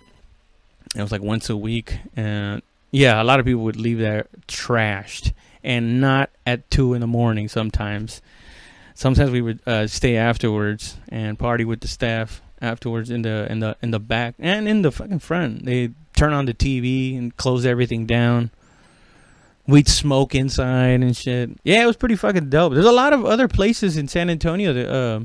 It 0.96 1.02
was 1.02 1.12
like 1.12 1.22
once 1.22 1.50
a 1.50 1.58
week, 1.58 1.98
and 2.16 2.62
yeah, 2.92 3.22
a 3.22 3.24
lot 3.24 3.40
of 3.40 3.46
people 3.46 3.64
would 3.64 3.76
leave 3.76 4.00
there 4.00 4.28
trashed, 4.48 5.34
and 5.64 6.00
not 6.02 6.30
at 6.46 6.70
two 6.72 6.94
in 6.94 7.02
the 7.02 7.08
morning 7.08 7.48
sometimes 7.48 8.22
sometimes 9.00 9.32
we 9.32 9.42
would 9.42 9.66
uh, 9.66 9.88
stay 9.88 10.18
afterwards 10.18 10.98
and 11.08 11.40
party 11.40 11.64
with 11.64 11.80
the 11.80 11.88
staff 11.88 12.42
afterwards 12.62 13.10
in 13.10 13.22
the 13.22 13.50
in 13.50 13.60
the 13.62 13.78
in 13.82 13.92
the 13.92 14.00
back 14.00 14.36
and 14.38 14.68
in 14.68 14.82
the 14.82 14.92
fucking 14.92 15.20
front. 15.20 15.66
They 15.66 15.92
turn 16.14 16.34
on 16.34 16.46
the 16.46 16.54
TV 16.54 17.18
and 17.18 17.36
close 17.38 17.66
everything 17.66 18.06
down. 18.06 18.52
We'd 19.66 19.88
smoke 19.88 20.36
inside 20.36 21.02
and 21.02 21.16
shit. 21.16 21.52
Yeah, 21.64 21.84
it 21.84 21.86
was 21.86 21.96
pretty 21.96 22.18
fucking 22.18 22.50
dope. 22.50 22.74
There's 22.74 22.86
a 22.86 22.92
lot 22.92 23.14
of 23.14 23.24
other 23.24 23.48
places 23.48 23.96
in 23.96 24.08
San 24.10 24.30
Antonio 24.30 24.74
that 24.74 24.92
uh, 24.92 25.20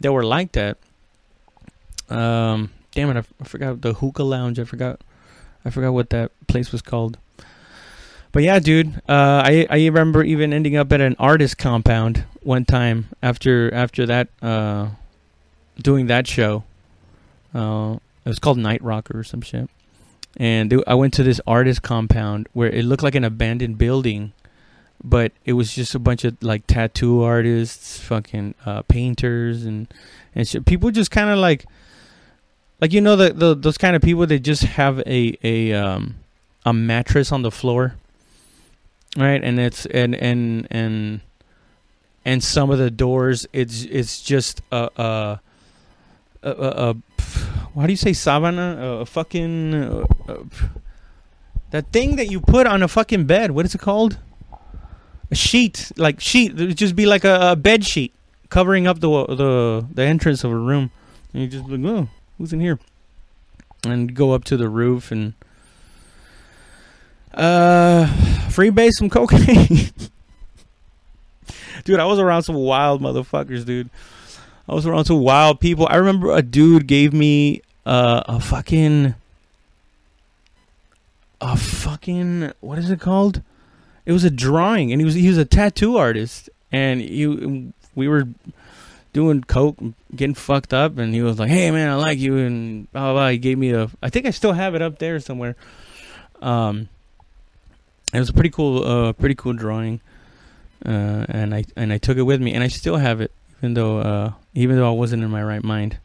that 0.00 0.12
were 0.12 0.24
like 0.24 0.52
that. 0.52 0.78
Um, 2.08 2.70
damn 2.90 3.10
it, 3.10 3.14
I, 3.14 3.18
f- 3.18 3.32
I 3.40 3.44
forgot 3.44 3.80
the 3.80 3.94
hookah 3.94 4.24
lounge. 4.24 4.58
I 4.58 4.64
forgot, 4.64 5.00
I 5.64 5.70
forgot 5.70 5.92
what 5.92 6.10
that 6.10 6.32
place 6.46 6.72
was 6.72 6.82
called. 6.82 7.18
But 8.32 8.42
yeah, 8.42 8.58
dude, 8.58 8.96
uh, 9.08 9.42
I 9.46 9.66
I 9.70 9.86
remember 9.86 10.24
even 10.24 10.52
ending 10.52 10.76
up 10.76 10.92
at 10.92 11.00
an 11.00 11.14
artist 11.20 11.56
compound 11.56 12.24
one 12.42 12.64
time 12.64 13.06
after 13.22 13.72
after 13.72 14.06
that 14.06 14.28
uh, 14.42 14.88
doing 15.80 16.08
that 16.08 16.26
show. 16.26 16.64
Uh, 17.54 17.98
it 18.24 18.28
was 18.28 18.40
called 18.40 18.58
Night 18.58 18.82
Rocker 18.82 19.18
or 19.20 19.22
some 19.22 19.40
shit, 19.40 19.70
and 20.36 20.68
they, 20.68 20.78
I 20.84 20.94
went 20.94 21.14
to 21.14 21.22
this 21.22 21.40
artist 21.46 21.82
compound 21.82 22.48
where 22.52 22.68
it 22.68 22.84
looked 22.84 23.04
like 23.04 23.14
an 23.14 23.22
abandoned 23.22 23.78
building, 23.78 24.32
but 25.04 25.30
it 25.44 25.52
was 25.52 25.72
just 25.72 25.94
a 25.94 26.00
bunch 26.00 26.24
of 26.24 26.42
like 26.42 26.66
tattoo 26.66 27.22
artists, 27.22 28.00
fucking 28.00 28.56
uh, 28.66 28.82
painters, 28.82 29.64
and 29.64 29.86
and 30.34 30.48
shit. 30.48 30.66
people 30.66 30.90
just 30.90 31.12
kind 31.12 31.30
of 31.30 31.38
like 31.38 31.66
like 32.80 32.92
you 32.92 33.00
know 33.00 33.16
the, 33.16 33.32
the 33.32 33.54
those 33.54 33.78
kind 33.78 33.96
of 33.96 34.02
people 34.02 34.26
that 34.26 34.40
just 34.40 34.62
have 34.62 35.00
a 35.00 35.36
a 35.42 35.72
um 35.72 36.16
a 36.64 36.72
mattress 36.72 37.32
on 37.32 37.42
the 37.42 37.50
floor 37.50 37.94
right? 39.16 39.42
And 39.42 39.58
it's 39.58 39.86
and 39.86 40.14
and 40.14 40.66
and 40.70 41.20
and 42.24 42.42
some 42.42 42.70
of 42.70 42.78
the 42.78 42.90
doors 42.90 43.46
it's 43.52 43.84
it's 43.84 44.22
just 44.22 44.62
a 44.72 44.90
a 44.96 45.40
a, 46.42 46.50
a, 46.50 46.90
a 46.90 46.96
how 47.74 47.86
do 47.86 47.92
you 47.92 47.96
say 47.96 48.12
sabana? 48.12 48.78
A, 48.78 48.86
a 49.00 49.06
fucking 49.06 49.74
uh, 49.74 50.04
uh, 50.28 50.36
that 51.70 51.92
thing 51.92 52.16
that 52.16 52.30
you 52.30 52.40
put 52.40 52.66
on 52.66 52.82
a 52.82 52.88
fucking 52.88 53.24
bed 53.24 53.50
what 53.52 53.64
is 53.64 53.74
it 53.74 53.80
called? 53.80 54.18
A 55.30 55.34
sheet 55.34 55.90
like 55.96 56.20
sheet 56.20 56.58
it 56.60 56.66
would 56.66 56.76
just 56.76 56.96
be 56.96 57.06
like 57.06 57.24
a, 57.24 57.52
a 57.52 57.56
bed 57.56 57.84
sheet 57.84 58.12
covering 58.48 58.86
up 58.86 59.00
the 59.00 59.08
the 59.26 59.86
the 59.92 60.02
entrance 60.02 60.44
of 60.44 60.50
a 60.50 60.56
room. 60.56 60.90
And 61.32 61.42
you 61.42 61.48
just 61.48 61.68
like 61.68 61.80
oh 61.84 62.08
who's 62.38 62.52
in 62.52 62.60
here 62.60 62.78
and 63.84 64.14
go 64.14 64.32
up 64.32 64.44
to 64.44 64.56
the 64.56 64.68
roof 64.68 65.10
and 65.12 65.34
uh, 67.34 68.06
freebase 68.48 68.92
some 68.92 69.10
cocaine. 69.10 69.90
dude, 71.84 72.00
I 72.00 72.04
was 72.06 72.18
around 72.18 72.42
some 72.44 72.56
wild 72.56 73.02
motherfuckers, 73.02 73.64
dude. 73.64 73.90
I 74.68 74.74
was 74.74 74.86
around 74.86 75.04
some 75.04 75.20
wild 75.20 75.60
people. 75.60 75.86
I 75.90 75.96
remember 75.96 76.34
a 76.34 76.42
dude 76.42 76.86
gave 76.86 77.12
me 77.12 77.62
uh, 77.84 78.22
a 78.26 78.40
fucking 78.40 79.14
a 81.40 81.56
fucking 81.56 82.52
what 82.60 82.78
is 82.78 82.90
it 82.90 83.00
called? 83.00 83.42
It 84.06 84.12
was 84.12 84.24
a 84.24 84.30
drawing, 84.30 84.92
and 84.92 85.00
he 85.00 85.04
was 85.04 85.14
he 85.14 85.28
was 85.28 85.38
a 85.38 85.44
tattoo 85.44 85.96
artist, 85.96 86.48
and 86.72 87.02
you 87.02 87.72
we 87.94 88.08
were 88.08 88.28
doing 89.14 89.42
coke, 89.42 89.78
getting 90.14 90.34
fucked 90.34 90.74
up, 90.74 90.98
and 90.98 91.14
he 91.14 91.22
was 91.22 91.38
like, 91.38 91.48
"Hey 91.48 91.70
man, 91.70 91.88
I 91.88 91.94
like 91.94 92.18
you," 92.18 92.36
and 92.36 92.92
blah 92.92 93.04
blah. 93.04 93.12
blah. 93.12 93.28
He 93.30 93.38
gave 93.38 93.56
me 93.56 93.70
a. 93.70 93.88
I 94.02 94.10
think 94.10 94.26
I 94.26 94.30
still 94.30 94.52
have 94.52 94.74
it 94.74 94.82
up 94.82 94.98
there 94.98 95.18
somewhere. 95.20 95.56
Um, 96.42 96.90
it 98.12 98.18
was 98.18 98.28
a 98.28 98.34
pretty 98.34 98.50
cool, 98.50 98.84
uh, 98.84 99.12
pretty 99.14 99.36
cool 99.36 99.54
drawing, 99.54 100.00
uh, 100.84 101.24
and 101.28 101.54
I 101.54 101.64
and 101.76 101.90
I 101.92 101.98
took 101.98 102.18
it 102.18 102.22
with 102.22 102.42
me, 102.42 102.52
and 102.52 102.62
I 102.62 102.68
still 102.68 102.96
have 102.96 103.22
it, 103.22 103.32
even 103.58 103.72
though 103.72 103.98
uh, 104.00 104.32
even 104.52 104.76
though 104.76 104.88
I 104.88 104.94
wasn't 104.94 105.22
in 105.22 105.30
my 105.30 105.42
right 105.42 105.64
mind, 105.64 105.96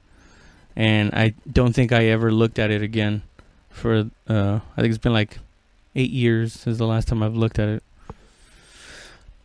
and 0.78 1.14
I 1.14 1.34
don't 1.52 1.74
think 1.74 1.92
I 1.92 2.06
ever 2.06 2.32
looked 2.32 2.60
at 2.60 2.72
it 2.72 2.82
again. 2.82 3.24
For 3.70 4.10
uh, 4.28 4.60
I 4.78 4.82
think 4.82 4.90
it's 4.90 4.98
been 4.98 5.14
like 5.14 5.40
eight 5.96 6.12
years 6.12 6.54
since 6.54 6.78
the 6.78 6.88
last 6.88 7.08
time 7.08 7.24
I've 7.24 7.36
looked 7.36 7.60
at 7.60 7.70
it. 7.70 7.84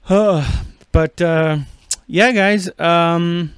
but 0.92 1.22
uh, 1.22 1.59
yeah, 2.06 2.32
guys. 2.32 2.68
Um, 2.78 3.52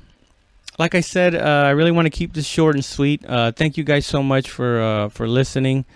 like 0.78 0.94
I 0.94 1.00
said, 1.00 1.34
uh, 1.34 1.38
I 1.38 1.70
really 1.70 1.90
want 1.90 2.06
to 2.06 2.10
keep 2.10 2.34
this 2.34 2.46
short 2.46 2.74
and 2.74 2.84
sweet. 2.84 3.24
Uh, 3.26 3.52
thank 3.52 3.76
you 3.76 3.84
guys 3.84 4.04
so 4.06 4.22
much 4.22 4.50
for 4.50 4.80
uh, 4.80 5.08
for 5.08 5.26
listening. 5.26 5.86